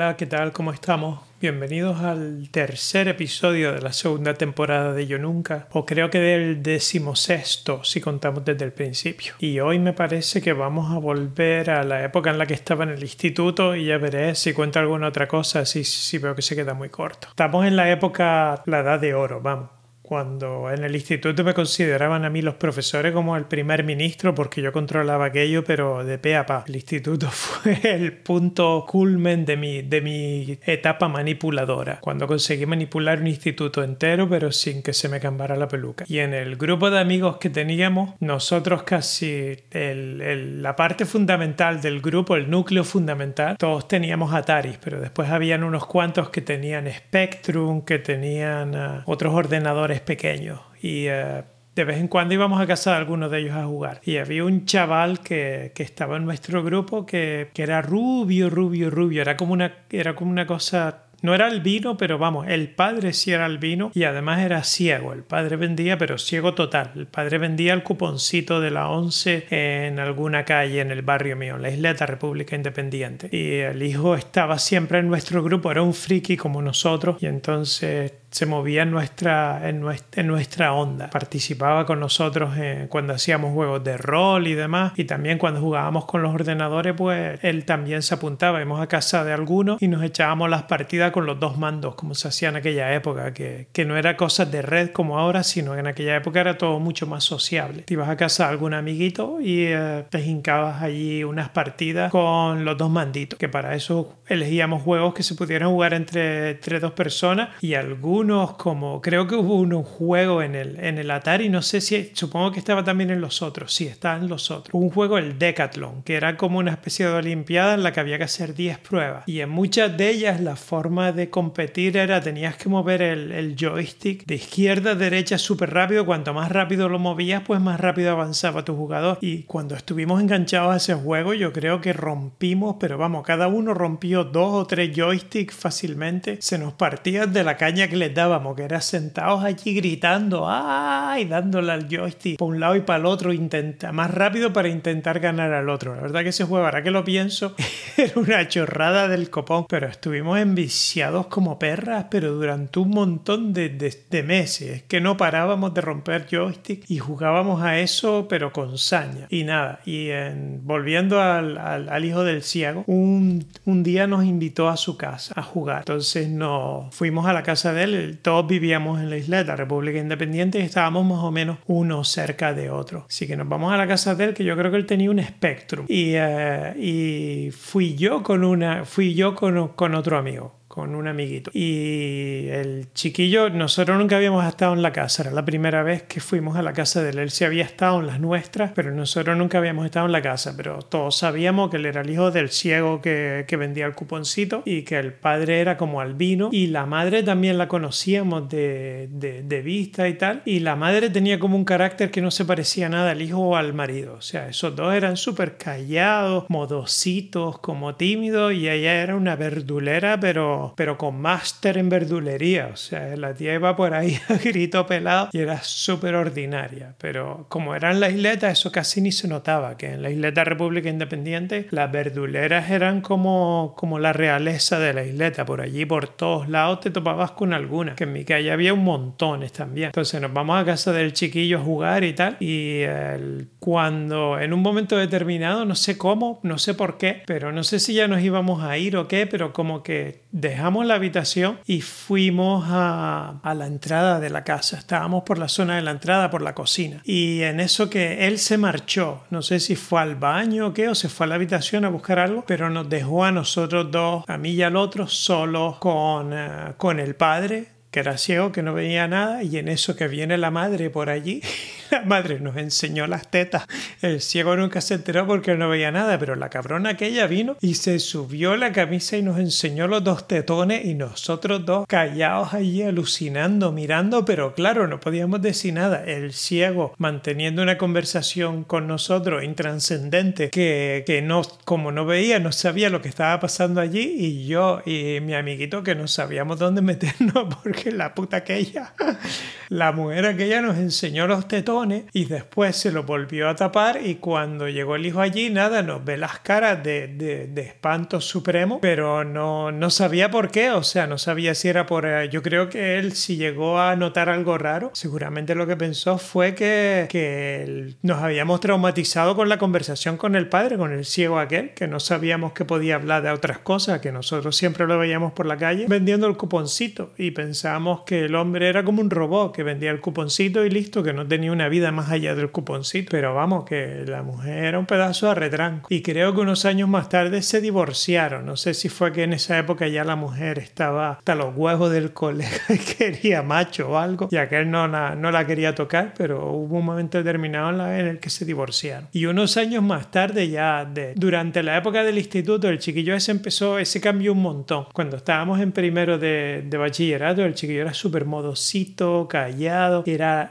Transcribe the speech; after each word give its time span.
Hola, 0.00 0.16
¿qué 0.16 0.24
tal? 0.24 0.52
¿Cómo 0.52 0.72
estamos? 0.72 1.20
Bienvenidos 1.42 2.00
al 2.00 2.48
tercer 2.50 3.06
episodio 3.06 3.74
de 3.74 3.82
la 3.82 3.92
segunda 3.92 4.32
temporada 4.32 4.94
de 4.94 5.06
Yo 5.06 5.18
Nunca, 5.18 5.68
o 5.72 5.84
creo 5.84 6.08
que 6.08 6.18
del 6.18 6.62
decimosexto 6.62 7.84
si 7.84 8.00
contamos 8.00 8.42
desde 8.46 8.64
el 8.64 8.72
principio. 8.72 9.34
Y 9.40 9.60
hoy 9.60 9.78
me 9.78 9.92
parece 9.92 10.40
que 10.40 10.54
vamos 10.54 10.90
a 10.90 10.98
volver 10.98 11.68
a 11.68 11.84
la 11.84 12.02
época 12.02 12.30
en 12.30 12.38
la 12.38 12.46
que 12.46 12.54
estaba 12.54 12.84
en 12.84 12.90
el 12.92 13.02
instituto 13.02 13.76
y 13.76 13.84
ya 13.84 13.98
veré 13.98 14.34
si 14.36 14.54
cuento 14.54 14.78
alguna 14.78 15.08
otra 15.08 15.28
cosa, 15.28 15.66
si, 15.66 15.84
si 15.84 16.16
veo 16.16 16.34
que 16.34 16.40
se 16.40 16.56
queda 16.56 16.72
muy 16.72 16.88
corto. 16.88 17.28
Estamos 17.28 17.66
en 17.66 17.76
la 17.76 17.90
época, 17.90 18.62
la 18.64 18.78
edad 18.78 18.98
de 18.98 19.12
oro, 19.12 19.42
vamos 19.42 19.79
cuando 20.10 20.68
en 20.72 20.82
el 20.82 20.96
instituto 20.96 21.44
me 21.44 21.54
consideraban 21.54 22.24
a 22.24 22.30
mí 22.30 22.42
los 22.42 22.56
profesores 22.56 23.12
como 23.12 23.36
el 23.36 23.44
primer 23.44 23.84
ministro 23.84 24.34
porque 24.34 24.60
yo 24.60 24.72
controlaba 24.72 25.26
aquello, 25.26 25.62
pero 25.62 26.02
de 26.02 26.18
pe 26.18 26.34
a 26.34 26.46
pa. 26.46 26.64
El 26.66 26.74
instituto 26.74 27.28
fue 27.30 27.78
el 27.84 28.14
punto 28.14 28.84
culmen 28.88 29.44
de 29.44 29.56
mi, 29.56 29.82
de 29.82 30.00
mi 30.00 30.58
etapa 30.66 31.06
manipuladora, 31.06 32.00
cuando 32.00 32.26
conseguí 32.26 32.66
manipular 32.66 33.20
un 33.20 33.28
instituto 33.28 33.84
entero, 33.84 34.28
pero 34.28 34.50
sin 34.50 34.82
que 34.82 34.94
se 34.94 35.08
me 35.08 35.20
cambara 35.20 35.54
la 35.54 35.68
peluca. 35.68 36.04
Y 36.08 36.18
en 36.18 36.34
el 36.34 36.56
grupo 36.56 36.90
de 36.90 36.98
amigos 36.98 37.36
que 37.36 37.48
teníamos, 37.48 38.16
nosotros 38.18 38.82
casi 38.82 39.58
el, 39.70 40.60
la 40.60 40.74
parte 40.74 41.06
fundamental 41.06 41.80
del 41.80 42.00
grupo, 42.00 42.34
el 42.34 42.50
núcleo 42.50 42.82
fundamental, 42.82 43.56
todos 43.56 43.86
teníamos 43.86 44.34
Atari, 44.34 44.76
pero 44.82 45.00
después 45.00 45.30
habían 45.30 45.62
unos 45.62 45.86
cuantos 45.86 46.30
que 46.30 46.40
tenían 46.40 46.90
Spectrum, 46.90 47.82
que 47.82 48.00
tenían 48.00 48.74
uh, 48.74 49.02
otros 49.06 49.32
ordenadores 49.32 49.99
pequeños 50.00 50.60
y 50.82 51.06
eh, 51.06 51.42
de 51.74 51.84
vez 51.84 51.98
en 51.98 52.08
cuando 52.08 52.34
íbamos 52.34 52.60
a 52.60 52.66
casa 52.66 52.90
de 52.90 52.96
algunos 52.96 53.30
de 53.30 53.38
ellos 53.38 53.56
a 53.56 53.64
jugar. 53.64 54.00
Y 54.04 54.16
había 54.16 54.44
un 54.44 54.66
chaval 54.66 55.20
que, 55.20 55.72
que 55.74 55.82
estaba 55.82 56.16
en 56.16 56.24
nuestro 56.24 56.62
grupo 56.62 57.06
que, 57.06 57.50
que, 57.54 57.62
era 57.62 57.80
rubio, 57.80 58.50
rubio, 58.50 58.90
rubio. 58.90 59.22
Era 59.22 59.36
como 59.36 59.52
una, 59.52 59.72
era 59.90 60.14
como 60.14 60.30
una 60.30 60.46
cosa 60.46 61.04
no 61.22 61.34
era 61.34 61.46
albino, 61.46 61.96
pero 61.96 62.18
vamos, 62.18 62.46
el 62.48 62.70
padre 62.70 63.12
sí 63.12 63.32
era 63.32 63.44
albino 63.44 63.90
y 63.94 64.04
además 64.04 64.40
era 64.40 64.64
ciego. 64.64 65.12
El 65.12 65.22
padre 65.22 65.56
vendía, 65.56 65.98
pero 65.98 66.16
ciego 66.16 66.54
total. 66.54 66.92
El 66.96 67.06
padre 67.06 67.38
vendía 67.38 67.74
el 67.74 67.82
cuponcito 67.82 68.60
de 68.60 68.70
la 68.70 68.88
11 68.88 69.46
en 69.50 69.98
alguna 69.98 70.44
calle 70.44 70.80
en 70.80 70.90
el 70.90 71.02
barrio 71.02 71.36
mío, 71.36 71.58
la 71.58 71.70
isleta 71.70 72.06
República 72.06 72.56
Independiente. 72.56 73.28
Y 73.30 73.58
el 73.58 73.82
hijo 73.82 74.14
estaba 74.14 74.58
siempre 74.58 74.98
en 74.98 75.08
nuestro 75.08 75.42
grupo, 75.42 75.70
era 75.70 75.82
un 75.82 75.94
friki 75.94 76.36
como 76.36 76.62
nosotros 76.62 77.22
y 77.22 77.26
entonces 77.26 78.12
se 78.30 78.46
movía 78.46 78.82
en 78.82 78.90
nuestra, 78.90 79.68
en 79.68 79.80
nuestra, 80.26 80.72
onda. 80.72 81.10
Participaba 81.10 81.84
con 81.84 82.00
nosotros 82.00 82.54
cuando 82.88 83.14
hacíamos 83.14 83.52
juegos 83.52 83.82
de 83.82 83.96
rol 83.96 84.46
y 84.46 84.54
demás. 84.54 84.92
Y 84.96 85.04
también 85.04 85.38
cuando 85.38 85.60
jugábamos 85.60 86.04
con 86.04 86.22
los 86.22 86.32
ordenadores, 86.32 86.94
pues 86.96 87.40
él 87.42 87.64
también 87.64 88.02
se 88.02 88.14
apuntaba. 88.14 88.60
Íbamos 88.60 88.80
a 88.80 88.86
casa 88.86 89.24
de 89.24 89.32
algunos 89.32 89.82
y 89.82 89.88
nos 89.88 90.02
echábamos 90.02 90.48
las 90.48 90.64
partidas 90.64 91.10
con 91.10 91.26
los 91.26 91.40
dos 91.40 91.58
mandos, 91.58 91.96
como 91.96 92.14
se 92.14 92.28
hacía 92.28 92.50
en 92.50 92.56
aquella 92.56 92.94
época, 92.94 93.34
que, 93.34 93.66
que 93.72 93.84
no 93.84 93.96
era 93.96 94.16
cosas 94.16 94.50
de 94.50 94.62
red 94.62 94.90
como 94.90 95.18
ahora, 95.18 95.42
sino 95.42 95.74
que 95.74 95.80
en 95.80 95.86
aquella 95.88 96.16
época 96.16 96.40
era 96.40 96.56
todo 96.56 96.78
mucho 96.78 97.06
más 97.06 97.24
sociable. 97.24 97.82
Te 97.82 97.94
ibas 97.94 98.08
a 98.08 98.16
casa 98.16 98.44
de 98.44 98.50
algún 98.50 98.74
amiguito 98.74 99.40
y 99.40 99.64
eh, 99.66 100.04
te 100.08 100.24
hincabas 100.24 100.82
allí 100.82 101.24
unas 101.24 101.48
partidas 101.48 102.10
con 102.10 102.64
los 102.64 102.76
dos 102.78 102.90
manditos, 102.90 103.38
que 103.38 103.48
para 103.48 103.74
eso 103.74 104.14
elegíamos 104.28 104.82
juegos 104.82 105.14
que 105.14 105.22
se 105.22 105.34
pudieran 105.34 105.70
jugar 105.70 105.94
entre, 105.94 106.50
entre 106.50 106.78
dos 106.78 106.92
personas 106.92 107.50
y 107.60 107.74
algunos 107.74 108.19
unos 108.20 108.54
como, 108.54 109.00
creo 109.00 109.26
que 109.26 109.34
hubo 109.34 109.56
un 109.56 109.82
juego 109.82 110.42
en 110.42 110.54
el, 110.54 110.78
en 110.80 110.98
el 110.98 111.10
Atari, 111.10 111.48
no 111.48 111.62
sé 111.62 111.80
si, 111.80 112.10
supongo 112.14 112.52
que 112.52 112.58
estaba 112.58 112.84
también 112.84 113.10
en 113.10 113.20
los 113.20 113.42
otros, 113.42 113.74
sí, 113.74 113.86
está 113.86 114.16
en 114.16 114.28
los 114.28 114.50
otros. 114.50 114.72
Un 114.72 114.90
juego, 114.90 115.18
el 115.18 115.38
Decathlon, 115.38 116.02
que 116.02 116.14
era 116.14 116.36
como 116.36 116.58
una 116.58 116.72
especie 116.72 117.06
de 117.06 117.12
olimpiada 117.12 117.74
en 117.74 117.82
la 117.82 117.92
que 117.92 118.00
había 118.00 118.18
que 118.18 118.24
hacer 118.24 118.54
10 118.54 118.78
pruebas. 118.78 119.24
Y 119.26 119.40
en 119.40 119.50
muchas 119.50 119.96
de 119.96 120.10
ellas 120.10 120.40
la 120.40 120.56
forma 120.56 121.12
de 121.12 121.30
competir 121.30 121.96
era, 121.96 122.20
tenías 122.20 122.56
que 122.56 122.68
mover 122.68 123.02
el, 123.02 123.32
el 123.32 123.56
joystick 123.56 124.26
de 124.26 124.36
izquierda 124.36 124.92
a 124.92 124.94
derecha 124.94 125.38
súper 125.38 125.70
rápido, 125.72 126.06
cuanto 126.06 126.34
más 126.34 126.50
rápido 126.52 126.88
lo 126.88 126.98
movías, 126.98 127.42
pues 127.46 127.60
más 127.60 127.80
rápido 127.80 128.10
avanzaba 128.10 128.64
tu 128.64 128.76
jugador. 128.76 129.18
Y 129.20 129.44
cuando 129.44 129.74
estuvimos 129.74 130.20
enganchados 130.20 130.74
a 130.74 130.76
ese 130.76 130.94
juego, 130.94 131.34
yo 131.34 131.52
creo 131.52 131.80
que 131.80 131.92
rompimos, 131.92 132.76
pero 132.78 132.98
vamos, 132.98 133.24
cada 133.24 133.48
uno 133.48 133.74
rompió 133.74 134.24
dos 134.24 134.52
o 134.54 134.66
tres 134.66 134.94
joysticks 134.94 135.54
fácilmente, 135.54 136.38
se 136.40 136.58
nos 136.58 136.74
partía 136.74 137.26
de 137.26 137.44
la 137.44 137.56
caña 137.56 137.88
que 137.88 137.96
le 137.96 138.09
dábamos, 138.10 138.56
que 138.56 138.62
era 138.62 138.80
sentados 138.80 139.44
allí 139.44 139.74
gritando, 139.74 140.46
¡ay! 140.48 141.24
dándole 141.24 141.72
al 141.72 141.88
joystick 141.88 142.38
por 142.38 142.48
un 142.48 142.60
lado 142.60 142.76
y 142.76 142.80
para 142.80 142.98
el 142.98 143.06
otro, 143.06 143.32
intenta, 143.32 143.92
más 143.92 144.10
rápido 144.10 144.52
para 144.52 144.68
intentar 144.68 145.20
ganar 145.20 145.52
al 145.52 145.68
otro. 145.68 145.94
La 145.94 146.02
verdad 146.02 146.22
que 146.22 146.30
ese 146.30 146.44
juego, 146.44 146.64
ahora 146.64 146.82
que 146.82 146.90
lo 146.90 147.04
pienso, 147.04 147.54
era 147.96 148.12
una 148.16 148.48
chorrada 148.48 149.08
del 149.08 149.30
copón, 149.30 149.66
pero 149.68 149.88
estuvimos 149.88 150.38
enviciados 150.38 151.26
como 151.26 151.58
perras, 151.58 152.06
pero 152.10 152.32
durante 152.32 152.78
un 152.78 152.90
montón 152.90 153.52
de, 153.52 153.68
de, 153.68 154.22
meses, 154.22 154.70
es 154.70 154.82
que 154.82 155.00
no 155.00 155.16
parábamos 155.16 155.72
de 155.74 155.80
romper 155.80 156.26
joystick 156.30 156.84
y 156.88 156.98
jugábamos 156.98 157.62
a 157.62 157.78
eso, 157.78 158.26
pero 158.28 158.52
con 158.52 158.78
saña. 158.78 159.26
Y 159.30 159.44
nada, 159.44 159.80
y 159.84 160.10
en, 160.10 160.60
volviendo 160.64 161.20
al, 161.20 161.58
al, 161.58 161.88
al, 161.88 162.04
hijo 162.04 162.24
del 162.24 162.42
ciego, 162.42 162.84
un, 162.86 163.46
un 163.64 163.82
día 163.82 164.06
nos 164.06 164.24
invitó 164.24 164.68
a 164.68 164.76
su 164.76 164.96
casa 164.96 165.32
a 165.36 165.42
jugar. 165.42 165.80
Entonces 165.80 166.28
nos 166.28 166.94
fuimos 166.94 167.26
a 167.26 167.32
la 167.32 167.42
casa 167.42 167.72
de 167.72 167.84
él, 167.84 167.94
todos 168.22 168.46
vivíamos 168.46 169.00
en 169.00 169.10
la 169.10 169.42
la 169.42 169.56
República 169.56 169.98
Independiente 169.98 170.58
y 170.58 170.62
estábamos 170.62 171.04
más 171.06 171.18
o 171.18 171.30
menos 171.30 171.58
uno 171.66 172.04
cerca 172.04 172.52
de 172.52 172.70
otro. 172.70 173.06
Así 173.08 173.26
que 173.26 173.36
nos 173.36 173.48
vamos 173.48 173.72
a 173.72 173.76
la 173.76 173.86
casa 173.86 174.14
de 174.14 174.24
él, 174.24 174.34
que 174.34 174.44
yo 174.44 174.56
creo 174.56 174.70
que 174.70 174.76
él 174.76 174.86
tenía 174.86 175.10
un 175.10 175.22
Spectrum. 175.22 175.86
Y, 175.88 176.16
uh, 176.16 176.78
y 176.78 177.50
fui 177.52 177.94
yo 177.96 178.22
con 178.22 178.44
una, 178.44 178.84
fui 178.84 179.14
yo 179.14 179.34
con, 179.34 179.68
con 179.68 179.94
otro 179.94 180.18
amigo 180.18 180.59
con 180.80 180.94
un 180.94 181.08
amiguito. 181.08 181.50
Y 181.52 182.46
el 182.48 182.88
chiquillo, 182.94 183.50
nosotros 183.50 183.98
nunca 183.98 184.16
habíamos 184.16 184.46
estado 184.46 184.72
en 184.72 184.82
la 184.82 184.92
casa, 184.92 185.22
era 185.22 185.30
la 185.30 185.44
primera 185.44 185.82
vez 185.82 186.02
que 186.04 186.20
fuimos 186.20 186.56
a 186.56 186.62
la 186.62 186.72
casa 186.72 187.02
de 187.02 187.10
él. 187.10 187.18
Él 187.18 187.30
había 187.46 187.64
estado 187.64 188.00
en 188.00 188.06
las 188.06 188.20
nuestras, 188.20 188.72
pero 188.72 188.90
nosotros 188.90 189.36
nunca 189.36 189.58
habíamos 189.58 189.84
estado 189.84 190.06
en 190.06 190.12
la 190.12 190.22
casa. 190.22 190.54
Pero 190.56 190.80
todos 190.80 191.16
sabíamos 191.16 191.70
que 191.70 191.76
él 191.76 191.86
era 191.86 192.00
el 192.00 192.10
hijo 192.10 192.30
del 192.30 192.48
ciego 192.48 193.00
que, 193.00 193.44
que 193.46 193.56
vendía 193.56 193.86
el 193.86 193.94
cuponcito 193.94 194.62
y 194.64 194.82
que 194.82 194.98
el 194.98 195.12
padre 195.12 195.60
era 195.60 195.76
como 195.76 196.00
albino. 196.00 196.48
Y 196.52 196.68
la 196.68 196.86
madre 196.86 197.22
también 197.22 197.58
la 197.58 197.68
conocíamos 197.68 198.48
de, 198.48 199.08
de, 199.10 199.42
de 199.42 199.62
vista 199.62 200.08
y 200.08 200.14
tal. 200.14 200.42
Y 200.44 200.60
la 200.60 200.76
madre 200.76 201.10
tenía 201.10 201.38
como 201.38 201.56
un 201.56 201.64
carácter 201.64 202.10
que 202.10 202.22
no 202.22 202.30
se 202.30 202.44
parecía 202.44 202.88
nada 202.88 203.10
al 203.10 203.22
hijo 203.22 203.38
o 203.38 203.56
al 203.56 203.74
marido. 203.74 204.14
O 204.14 204.22
sea, 204.22 204.48
esos 204.48 204.74
dos 204.74 204.94
eran 204.94 205.16
súper 205.16 205.56
callados, 205.56 206.44
modositos, 206.48 207.58
como 207.58 207.94
tímidos. 207.96 208.54
Y 208.54 208.68
ella 208.68 209.02
era 209.02 209.16
una 209.16 209.36
verdulera, 209.36 210.18
pero 210.18 210.69
pero, 210.76 210.98
con 210.98 211.20
máster 211.20 211.78
en 211.78 211.88
verdulería. 211.88 212.70
O 212.72 212.76
sea, 212.76 213.16
la 213.16 213.34
tía 213.34 213.54
iba 213.54 213.76
por 213.76 213.94
ahí 213.94 214.18
a 214.28 214.34
grito 214.34 214.86
pelado 214.86 215.28
y 215.32 215.38
era 215.38 215.62
súper 215.62 216.14
ordinaria. 216.14 216.94
Pero 216.98 217.46
como 217.48 217.74
era 217.74 217.90
en 217.90 218.00
la 218.00 218.10
isleta, 218.10 218.50
eso 218.50 218.70
casi 218.72 219.00
ni 219.00 219.12
se 219.12 219.28
notaba, 219.28 219.76
que 219.76 219.92
en 219.92 220.02
la 220.02 220.10
isleta 220.10 220.44
República 220.44 220.88
Independiente 220.88 221.66
las 221.70 221.90
verduleras 221.90 222.70
eran 222.70 223.00
como, 223.00 223.74
como 223.76 223.98
la 223.98 224.12
realeza 224.12 224.78
de 224.78 224.92
la 224.92 225.04
isleta. 225.04 225.44
Por 225.44 225.60
allí, 225.60 225.84
por 225.84 226.08
todos 226.08 226.48
lados, 226.48 226.80
te 226.80 226.90
topabas 226.90 227.32
con 227.32 227.52
alguna. 227.52 227.94
Que 227.94 228.04
en 228.04 228.12
mi 228.12 228.24
calle 228.24 228.50
había 228.50 228.74
un 228.74 228.84
montones 228.84 229.52
también. 229.52 229.86
Entonces 229.86 230.20
nos 230.20 230.32
vamos 230.32 230.60
a 230.60 230.64
casa 230.64 230.92
del 230.92 231.12
chiquillo 231.12 231.58
a 231.58 231.62
jugar 231.62 232.04
y 232.04 232.12
tal. 232.12 232.36
Y 232.40 232.80
el, 232.80 233.48
cuando 233.58 234.38
en 234.38 234.52
un 234.52 234.60
momento 234.60 234.96
determinado, 234.96 235.64
no 235.64 235.74
sé 235.74 235.96
cómo, 235.96 236.40
no 236.42 236.58
sé 236.58 236.74
por 236.74 236.98
qué, 236.98 237.22
pero 237.26 237.52
no 237.52 237.62
sé 237.62 237.78
si 237.78 237.94
ya 237.94 238.08
nos 238.08 238.22
íbamos 238.22 238.62
a 238.62 238.76
ir 238.78 238.96
o 238.96 239.08
qué, 239.08 239.26
pero 239.26 239.52
como 239.52 239.82
que 239.82 240.22
dejamos 240.50 240.84
la 240.84 240.94
habitación 240.94 241.58
y 241.66 241.80
fuimos 241.80 242.64
a, 242.68 243.40
a, 243.42 243.54
la 243.54 243.66
entrada 243.66 244.20
de 244.20 244.30
la 244.30 244.44
casa. 244.44 244.76
Estábamos 244.76 245.22
por 245.22 245.38
la 245.38 245.48
zona 245.48 245.76
de 245.76 245.82
la 245.82 245.92
entrada, 245.92 246.30
por 246.30 246.42
la 246.42 246.54
cocina. 246.54 247.02
Y 247.04 247.42
en 247.42 247.60
eso 247.60 247.88
que 247.88 248.26
él 248.26 248.38
se 248.38 248.58
marchó, 248.58 249.22
no 249.30 249.42
sé 249.42 249.60
si 249.60 249.76
fue 249.76 250.00
al 250.00 250.16
baño 250.16 250.68
o 250.68 250.72
qué, 250.74 250.88
o 250.88 250.94
se 250.94 251.08
fue 251.08 251.26
a 251.26 251.28
la 251.28 251.34
habitación 251.36 251.84
a 251.84 251.88
buscar 251.88 252.18
algo, 252.18 252.44
pero 252.46 252.68
nos 252.68 252.88
dejó 252.88 253.24
a 253.24 253.32
nosotros 253.32 253.90
dos, 253.90 254.24
a 254.26 254.38
mí 254.38 254.50
y 254.50 254.62
al 254.62 254.76
otro, 254.76 255.06
solos 255.06 255.78
con, 255.78 256.32
uh, 256.32 256.74
con 256.76 256.98
el 256.98 257.14
padre 257.14 257.80
que 257.90 258.00
era 258.00 258.18
ciego, 258.18 258.52
que 258.52 258.62
no 258.62 258.72
veía 258.72 259.08
nada, 259.08 259.42
y 259.42 259.56
en 259.56 259.68
eso 259.68 259.96
que 259.96 260.06
viene 260.06 260.38
la 260.38 260.50
madre 260.50 260.90
por 260.90 261.10
allí, 261.10 261.42
la 262.00 262.02
madre 262.02 262.40
nos 262.40 262.56
enseñó 262.56 263.06
las 263.06 263.28
tetas. 263.30 263.66
El 264.02 264.20
ciego 264.20 264.56
nunca 264.56 264.80
se 264.80 264.94
enteró 264.94 265.26
porque 265.26 265.54
no 265.56 265.68
veía 265.68 265.90
nada, 265.90 266.18
pero 266.18 266.36
la 266.36 266.48
cabrona 266.48 266.90
aquella 266.90 267.26
vino 267.26 267.56
y 267.60 267.74
se 267.74 267.98
subió 267.98 268.56
la 268.56 268.72
camisa 268.72 269.16
y 269.16 269.22
nos 269.22 269.38
enseñó 269.38 269.88
los 269.88 270.04
dos 270.04 270.28
tetones 270.28 270.84
y 270.84 270.94
nosotros 270.94 271.64
dos 271.64 271.86
callados 271.86 272.54
allí 272.54 272.82
alucinando, 272.82 273.72
mirando, 273.72 274.24
pero 274.24 274.54
claro, 274.54 274.86
no 274.86 275.00
podíamos 275.00 275.42
decir 275.42 275.74
nada. 275.74 276.04
El 276.04 276.32
ciego 276.32 276.94
manteniendo 276.98 277.62
una 277.62 277.78
conversación 277.78 278.64
con 278.64 278.86
nosotros 278.86 279.42
intranscendente 279.44 280.50
que, 280.50 281.04
que 281.06 281.22
no, 281.22 281.42
como 281.64 281.92
no 281.92 282.06
veía, 282.06 282.38
no 282.38 282.52
sabía 282.52 282.90
lo 282.90 283.02
que 283.02 283.08
estaba 283.08 283.40
pasando 283.40 283.80
allí 283.80 284.14
y 284.18 284.46
yo 284.46 284.82
y 284.84 285.18
mi 285.20 285.34
amiguito 285.34 285.82
que 285.82 285.94
no 285.94 286.08
sabíamos 286.08 286.58
dónde 286.58 286.82
meternos 286.82 287.54
porque 287.62 287.90
la 287.92 288.14
puta 288.14 288.38
aquella, 288.38 288.94
la 289.68 289.92
mujer 289.92 290.26
aquella 290.26 290.60
nos 290.60 290.76
enseñó 290.76 291.26
los 291.26 291.48
tetones 291.48 291.79
y 292.12 292.26
después 292.26 292.76
se 292.76 292.92
lo 292.92 293.04
volvió 293.04 293.48
a 293.48 293.54
tapar 293.56 294.00
y 294.04 294.16
cuando 294.16 294.68
llegó 294.68 294.96
el 294.96 295.06
hijo 295.06 295.20
allí, 295.20 295.50
nada, 295.50 295.82
nos 295.82 296.04
ve 296.04 296.18
las 296.18 296.40
caras 296.40 296.82
de, 296.82 297.08
de, 297.08 297.60
espanto 297.60 298.20
supremo, 298.20 298.80
pero 298.80 299.24
no, 299.24 299.70
no 299.72 299.90
sabía 299.90 300.30
por 300.30 300.50
qué, 300.50 300.70
o 300.70 300.82
sea, 300.82 301.06
no 301.06 301.18
sabía 301.18 301.54
si 301.54 301.68
era 301.68 301.86
por... 301.86 302.06
Eh, 302.06 302.28
yo 302.30 302.42
creo 302.42 302.68
que 302.68 302.98
él 302.98 303.12
si 303.12 303.36
llegó 303.36 303.80
a 303.80 303.96
notar 303.96 304.28
algo 304.28 304.58
raro, 304.58 304.90
seguramente 304.94 305.54
lo 305.54 305.66
que 305.66 305.76
pensó 305.76 306.18
fue 306.18 306.54
que, 306.54 307.06
que 307.08 307.94
nos 308.02 308.22
habíamos 308.22 308.60
traumatizado 308.60 309.36
con 309.36 309.48
la 309.48 309.58
conversación 309.58 310.16
con 310.16 310.34
el 310.34 310.48
padre, 310.48 310.76
con 310.76 310.92
el 310.92 311.04
ciego 311.04 311.38
aquel, 311.38 311.70
que 311.70 311.86
no 311.86 312.00
sabíamos 312.00 312.52
que 312.52 312.64
podía 312.64 312.96
hablar 312.96 313.22
de 313.22 313.30
otras 313.30 313.58
cosas, 313.58 314.00
que 314.00 314.12
nosotros 314.12 314.56
siempre 314.56 314.86
lo 314.86 314.98
veíamos 314.98 315.32
por 315.32 315.46
la 315.46 315.56
calle 315.56 315.86
vendiendo 315.88 316.26
el 316.26 316.36
cuponcito. 316.36 317.12
Y 317.16 317.30
pensábamos 317.30 318.02
que 318.02 318.24
el 318.24 318.34
hombre 318.34 318.68
era 318.68 318.84
como 318.84 319.00
un 319.00 319.10
robot 319.10 319.54
que 319.54 319.62
vendía 319.62 319.90
el 319.90 320.00
cuponcito 320.00 320.64
y 320.64 320.70
listo, 320.70 321.02
que 321.02 321.12
no 321.12 321.26
tenía 321.26 321.52
una 321.52 321.68
vida 321.70 321.90
más 321.92 322.10
allá 322.10 322.34
del 322.34 322.50
cuponcito. 322.50 323.08
Pero 323.10 323.34
vamos, 323.34 323.64
que 323.64 324.04
la 324.06 324.22
mujer 324.22 324.64
era 324.64 324.78
un 324.78 324.84
pedazo 324.84 325.28
de 325.28 325.34
retranco. 325.36 325.86
Y 325.90 326.02
creo 326.02 326.34
que 326.34 326.40
unos 326.40 326.66
años 326.66 326.88
más 326.88 327.08
tarde 327.08 327.40
se 327.40 327.62
divorciaron. 327.62 328.44
No 328.44 328.58
sé 328.58 328.74
si 328.74 328.90
fue 328.90 329.12
que 329.12 329.22
en 329.22 329.32
esa 329.32 329.58
época 329.58 329.88
ya 329.88 330.04
la 330.04 330.16
mujer 330.16 330.58
estaba 330.58 331.12
hasta 331.12 331.34
los 331.34 331.56
huevos 331.56 331.90
del 331.90 332.12
colega 332.12 332.60
y 332.68 332.78
quería 332.98 333.42
macho 333.42 333.90
o 333.90 333.96
algo, 333.96 334.28
ya 334.30 334.48
que 334.48 334.58
él 334.58 334.70
no 334.70 334.86
la, 334.86 335.14
no 335.14 335.30
la 335.30 335.46
quería 335.46 335.74
tocar, 335.74 336.12
pero 336.16 336.52
hubo 336.52 336.78
un 336.78 336.84
momento 336.84 337.18
determinado 337.18 337.70
en 337.70 338.06
el 338.06 338.18
que 338.18 338.30
se 338.30 338.44
divorciaron. 338.44 339.08
Y 339.12 339.26
unos 339.26 339.56
años 339.56 339.82
más 339.82 340.10
tarde, 340.10 340.48
ya 340.48 340.84
de, 340.84 341.14
durante 341.16 341.62
la 341.62 341.76
época 341.76 342.02
del 342.02 342.18
instituto, 342.18 342.68
el 342.68 342.78
chiquillo 342.78 343.14
ese 343.14 343.30
empezó, 343.30 343.78
ese 343.78 344.00
cambió 344.00 344.32
un 344.32 344.42
montón. 344.42 344.86
Cuando 344.92 345.16
estábamos 345.16 345.60
en 345.60 345.72
primero 345.72 346.18
de, 346.18 346.64
de 346.66 346.76
bachillerato, 346.76 347.44
el 347.44 347.54
chiquillo 347.54 347.82
era 347.82 347.94
súper 347.94 348.24
modosito, 348.24 349.28
callado, 349.28 350.02
era 350.06 350.48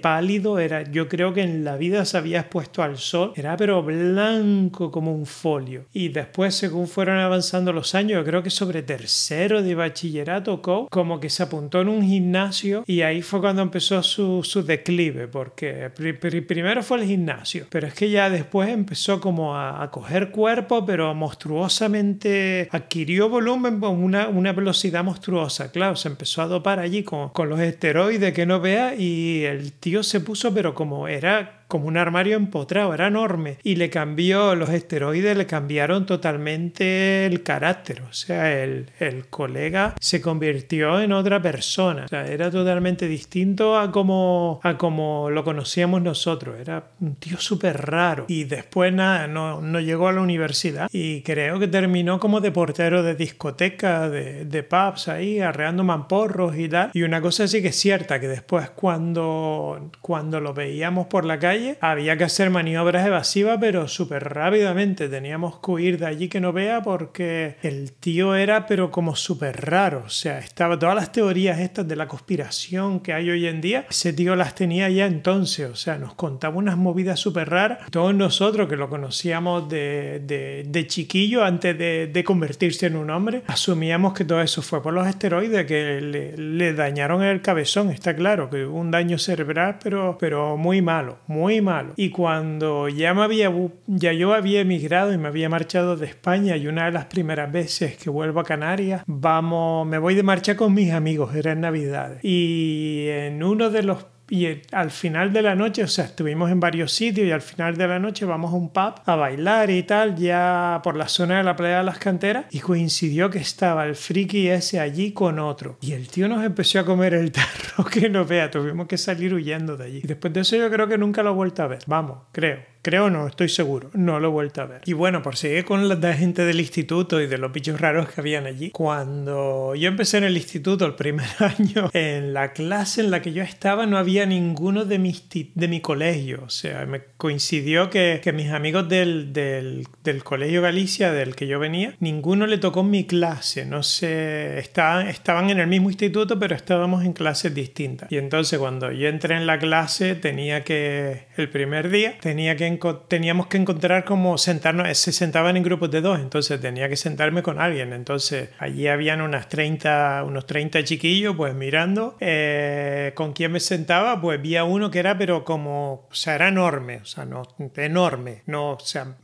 pálido, 0.00 0.58
era, 0.58 0.82
yo 0.82 1.08
creo 1.08 1.32
que 1.32 1.42
en 1.42 1.64
la 1.64 1.76
vida 1.76 2.04
se 2.04 2.18
había 2.18 2.40
expuesto 2.40 2.82
al 2.82 2.98
sol, 2.98 3.32
era 3.36 3.56
pero 3.56 3.82
blanco 3.82 4.90
como 4.90 5.14
un 5.14 5.26
folio. 5.26 5.86
Y 5.92 6.08
después, 6.08 6.54
según 6.54 6.88
fueron 6.88 7.18
avanzando 7.18 7.72
los 7.72 7.94
años, 7.94 8.24
creo 8.24 8.42
que 8.42 8.50
sobre 8.50 8.82
tercero 8.82 9.62
de 9.62 9.74
bachillerato, 9.74 10.62
como 10.90 11.20
que 11.20 11.30
se 11.30 11.42
apuntó 11.42 11.80
en 11.80 11.88
un 11.88 12.02
gimnasio 12.02 12.84
y 12.86 13.02
ahí 13.02 13.22
fue 13.22 13.40
cuando 13.40 13.62
empezó 13.62 14.02
su, 14.02 14.42
su 14.42 14.62
declive, 14.62 15.28
porque 15.28 15.90
primero 15.90 16.82
fue 16.82 16.98
el 16.98 17.06
gimnasio, 17.06 17.66
pero 17.70 17.86
es 17.86 17.94
que 17.94 18.10
ya 18.10 18.30
después 18.30 18.68
empezó 18.68 19.20
como 19.20 19.56
a, 19.56 19.82
a 19.82 19.90
coger 19.90 20.30
cuerpo, 20.30 20.84
pero 20.84 21.14
monstruosamente 21.14 22.68
adquirió 22.70 23.28
volumen 23.28 23.80
con 23.80 24.02
una, 24.02 24.28
una 24.28 24.52
velocidad 24.52 25.04
monstruosa. 25.04 25.70
Claro, 25.70 25.96
se 25.96 26.08
empezó 26.08 26.42
a 26.42 26.46
dopar 26.46 26.78
allí 26.78 27.02
con, 27.02 27.30
con 27.30 27.48
los 27.48 27.60
esteroides 27.60 28.32
que 28.32 28.46
no 28.46 28.60
vea 28.60 28.94
y 28.96 29.37
el 29.44 29.72
tío 29.72 30.02
se 30.02 30.20
puso, 30.20 30.52
pero 30.54 30.74
como 30.74 31.08
era 31.08 31.57
como 31.68 31.86
un 31.86 31.98
armario 31.98 32.36
empotrado, 32.36 32.94
era 32.94 33.08
enorme. 33.08 33.58
Y 33.62 33.76
le 33.76 33.90
cambió, 33.90 34.54
los 34.54 34.70
esteroides 34.70 35.36
le 35.36 35.46
cambiaron 35.46 36.06
totalmente 36.06 37.26
el 37.26 37.42
carácter. 37.42 38.02
O 38.02 38.12
sea, 38.12 38.62
el, 38.62 38.90
el 38.98 39.26
colega 39.26 39.94
se 40.00 40.22
convirtió 40.22 41.00
en 41.00 41.12
otra 41.12 41.40
persona. 41.42 42.06
O 42.06 42.08
sea, 42.08 42.26
era 42.26 42.50
totalmente 42.50 43.06
distinto 43.06 43.78
a 43.78 43.92
como, 43.92 44.60
a 44.62 44.78
como 44.78 45.28
lo 45.30 45.44
conocíamos 45.44 46.00
nosotros. 46.00 46.58
Era 46.58 46.84
un 47.00 47.16
tío 47.16 47.38
súper 47.38 47.86
raro. 47.86 48.24
Y 48.28 48.44
después 48.44 48.92
nada, 48.92 49.26
no, 49.26 49.60
no 49.60 49.78
llegó 49.78 50.08
a 50.08 50.12
la 50.12 50.22
universidad. 50.22 50.88
Y 50.90 51.20
creo 51.20 51.58
que 51.58 51.68
terminó 51.68 52.18
como 52.18 52.40
de 52.40 52.50
portero 52.50 53.02
de 53.02 53.14
discoteca, 53.14 54.08
de, 54.08 54.46
de 54.46 54.62
pubs 54.62 55.08
ahí, 55.08 55.40
arreando 55.40 55.84
mamporros 55.84 56.56
y 56.56 56.68
tal. 56.70 56.90
Y 56.94 57.02
una 57.02 57.20
cosa 57.20 57.46
sí 57.46 57.60
que 57.60 57.68
es 57.68 57.76
cierta, 57.76 58.18
que 58.20 58.28
después 58.28 58.70
cuando, 58.70 59.90
cuando 60.00 60.40
lo 60.40 60.54
veíamos 60.54 61.08
por 61.08 61.26
la 61.26 61.38
calle, 61.38 61.57
había 61.80 62.16
que 62.16 62.24
hacer 62.24 62.50
maniobras 62.50 63.06
evasivas, 63.06 63.58
pero 63.60 63.88
súper 63.88 64.24
rápidamente. 64.32 65.08
Teníamos 65.08 65.58
que 65.60 65.70
huir 65.70 65.98
de 65.98 66.06
allí 66.06 66.28
que 66.28 66.40
no 66.40 66.52
vea 66.52 66.82
porque 66.82 67.56
el 67.62 67.92
tío 67.92 68.34
era, 68.34 68.66
pero 68.66 68.90
como 68.90 69.16
súper 69.16 69.66
raro. 69.66 70.02
O 70.06 70.10
sea, 70.10 70.38
estaba 70.38 70.78
todas 70.78 70.94
las 70.94 71.12
teorías 71.12 71.58
estas 71.58 71.86
de 71.86 71.96
la 71.96 72.08
conspiración 72.08 73.00
que 73.00 73.12
hay 73.12 73.30
hoy 73.30 73.46
en 73.46 73.60
día, 73.60 73.86
ese 73.88 74.12
tío 74.12 74.36
las 74.36 74.54
tenía 74.54 74.88
ya 74.88 75.06
entonces. 75.06 75.68
O 75.70 75.76
sea, 75.76 75.98
nos 75.98 76.14
contaba 76.14 76.56
unas 76.56 76.76
movidas 76.76 77.20
súper 77.20 77.50
raras. 77.50 77.90
Todos 77.90 78.14
nosotros 78.14 78.68
que 78.68 78.76
lo 78.76 78.88
conocíamos 78.88 79.68
de, 79.68 80.20
de, 80.24 80.64
de 80.66 80.86
chiquillo 80.86 81.44
antes 81.44 81.76
de, 81.78 82.06
de, 82.06 82.24
convertirse 82.24 82.86
en 82.86 82.96
un 82.96 83.10
hombre, 83.10 83.42
asumíamos 83.46 84.12
que 84.12 84.24
todo 84.24 84.42
eso 84.42 84.60
fue 84.62 84.82
por 84.82 84.92
los 84.92 85.06
esteroides 85.06 85.66
que 85.66 86.00
le, 86.00 86.36
le 86.36 86.74
dañaron 86.74 87.22
el 87.22 87.40
cabezón. 87.40 87.90
Está 87.90 88.14
claro 88.14 88.50
que 88.50 88.66
hubo 88.66 88.78
un 88.78 88.90
daño 88.90 89.18
cerebral, 89.18 89.78
pero, 89.82 90.16
pero 90.20 90.56
muy 90.56 90.82
malo, 90.82 91.18
muy 91.26 91.47
Y 91.96 92.10
cuando 92.10 92.88
ya 92.88 93.14
me 93.14 93.22
había 93.22 93.52
ya 93.86 94.12
yo 94.12 94.34
había 94.34 94.60
emigrado 94.60 95.12
y 95.12 95.18
me 95.18 95.28
había 95.28 95.48
marchado 95.48 95.96
de 95.96 96.06
España 96.06 96.56
y 96.56 96.66
una 96.66 96.86
de 96.86 96.92
las 96.92 97.06
primeras 97.06 97.50
veces 97.50 97.96
que 97.96 98.10
vuelvo 98.10 98.40
a 98.40 98.44
Canarias, 98.44 99.02
vamos, 99.06 99.86
me 99.86 99.98
voy 99.98 100.14
de 100.14 100.22
marcha 100.22 100.56
con 100.56 100.74
mis 100.74 100.92
amigos, 100.92 101.34
era 101.34 101.52
en 101.52 101.60
Navidad. 101.60 102.18
Y 102.22 103.06
en 103.08 103.42
uno 103.42 103.70
de 103.70 103.82
los 103.82 104.06
y 104.30 104.62
al 104.72 104.90
final 104.90 105.32
de 105.32 105.42
la 105.42 105.54
noche, 105.54 105.82
o 105.82 105.88
sea, 105.88 106.04
estuvimos 106.04 106.50
en 106.50 106.60
varios 106.60 106.92
sitios 106.92 107.26
y 107.26 107.32
al 107.32 107.42
final 107.42 107.76
de 107.76 107.88
la 107.88 107.98
noche 107.98 108.24
vamos 108.24 108.52
a 108.52 108.56
un 108.56 108.70
pub 108.72 108.94
a 109.04 109.16
bailar 109.16 109.70
y 109.70 109.82
tal, 109.82 110.16
ya 110.16 110.80
por 110.82 110.96
la 110.96 111.08
zona 111.08 111.38
de 111.38 111.44
la 111.44 111.56
playa 111.56 111.78
de 111.78 111.84
las 111.84 111.98
canteras, 111.98 112.46
y 112.50 112.60
coincidió 112.60 113.30
que 113.30 113.38
estaba 113.38 113.86
el 113.86 113.96
friki 113.96 114.48
ese 114.48 114.80
allí 114.80 115.12
con 115.12 115.38
otro. 115.38 115.78
Y 115.80 115.92
el 115.92 116.08
tío 116.08 116.28
nos 116.28 116.44
empezó 116.44 116.80
a 116.80 116.84
comer 116.84 117.14
el 117.14 117.32
tarro 117.32 117.84
que 117.90 118.08
no 118.08 118.24
vea, 118.24 118.50
tuvimos 118.50 118.86
que 118.86 118.98
salir 118.98 119.34
huyendo 119.34 119.76
de 119.76 119.84
allí. 119.84 120.00
Y 120.02 120.06
después 120.06 120.32
de 120.32 120.40
eso 120.40 120.56
yo 120.56 120.70
creo 120.70 120.88
que 120.88 120.98
nunca 120.98 121.22
lo 121.22 121.30
he 121.30 121.34
vuelto 121.34 121.62
a 121.62 121.66
ver. 121.66 121.80
Vamos, 121.86 122.18
creo. 122.32 122.78
Creo 122.80 123.10
no, 123.10 123.26
estoy 123.26 123.48
seguro. 123.48 123.90
No 123.92 124.20
lo 124.20 124.28
he 124.28 124.30
vuelto 124.30 124.62
a 124.62 124.66
ver. 124.66 124.80
Y 124.86 124.92
bueno, 124.92 125.20
por 125.20 125.36
seguir 125.36 125.64
con 125.64 125.88
la 125.88 126.14
gente 126.14 126.44
del 126.44 126.60
instituto 126.60 127.20
y 127.20 127.26
de 127.26 127.36
los 127.36 127.52
bichos 127.52 127.80
raros 127.80 128.08
que 128.08 128.20
habían 128.20 128.46
allí. 128.46 128.70
Cuando 128.70 129.74
yo 129.74 129.88
empecé 129.88 130.18
en 130.18 130.24
el 130.24 130.36
instituto 130.36 130.86
el 130.86 130.94
primer 130.94 131.28
año, 131.40 131.90
en 131.92 132.32
la 132.32 132.52
clase 132.52 133.00
en 133.00 133.10
la 133.10 133.20
que 133.20 133.32
yo 133.32 133.42
estaba 133.42 133.84
no 133.86 133.98
había 133.98 134.17
ninguno 134.26 134.84
de, 134.84 134.98
mis 134.98 135.24
de 135.54 135.68
mi 135.68 135.80
colegio. 135.80 136.42
O 136.46 136.50
sea, 136.50 136.86
me 136.86 137.02
coincidió 137.16 137.90
que, 137.90 138.20
que 138.22 138.32
mis 138.32 138.50
amigos 138.50 138.88
del, 138.88 139.32
del, 139.32 139.86
del, 140.04 140.24
colegio 140.24 140.62
Galicia, 140.62 141.12
del 141.12 141.34
que 141.34 141.46
yo 141.46 141.58
venía, 141.58 141.94
ninguno 142.00 142.46
le 142.46 142.58
tocó 142.58 142.82
mi 142.82 143.04
clase. 143.04 143.64
No 143.64 143.82
sé, 143.82 144.58
estaban, 144.58 145.08
estaban 145.08 145.50
en 145.50 145.60
el 145.60 145.66
mismo 145.66 145.90
instituto, 145.90 146.38
pero 146.38 146.54
estábamos 146.54 147.04
en 147.04 147.12
clases 147.12 147.54
distintas. 147.54 148.10
Y 148.10 148.16
entonces 148.16 148.58
cuando 148.58 148.92
yo 148.92 149.08
entré 149.08 149.36
en 149.36 149.46
la 149.46 149.58
clase, 149.58 150.14
tenía 150.14 150.62
que, 150.62 151.26
el 151.36 151.48
primer 151.48 151.90
día, 151.90 152.16
tenía 152.20 152.56
que 152.56 152.78
teníamos 153.08 153.46
que 153.46 153.56
encontrar 153.56 154.04
cómo 154.04 154.38
sentarnos, 154.38 154.96
se 154.96 155.12
sentaban 155.12 155.56
en 155.56 155.62
grupos 155.62 155.90
de 155.90 156.00
dos, 156.00 156.20
entonces 156.20 156.60
tenía 156.60 156.88
que 156.88 156.96
sentarme 156.96 157.42
con 157.42 157.60
alguien. 157.60 157.92
Entonces 157.92 158.50
allí 158.58 158.88
habían 158.88 159.20
unas 159.20 159.48
30, 159.48 160.24
unos 160.26 160.46
30 160.46 160.84
chiquillos, 160.84 161.34
pues 161.36 161.54
mirando 161.54 162.16
eh, 162.20 163.12
con 163.14 163.32
quién 163.32 163.52
me 163.52 163.60
sentaba, 163.60 164.07
pues 164.20 164.38
había 164.38 164.64
uno 164.64 164.90
que 164.90 164.98
era, 164.98 165.16
pero 165.18 165.44
como, 165.44 166.06
o 166.10 166.14
sea, 166.14 166.34
era 166.34 166.48
enorme, 166.48 166.98
o 166.98 167.04
sea, 167.04 167.24
no, 167.24 167.42
enorme, 167.76 168.42
no, 168.46 168.72
o 168.72 168.80
sea, 168.80 169.16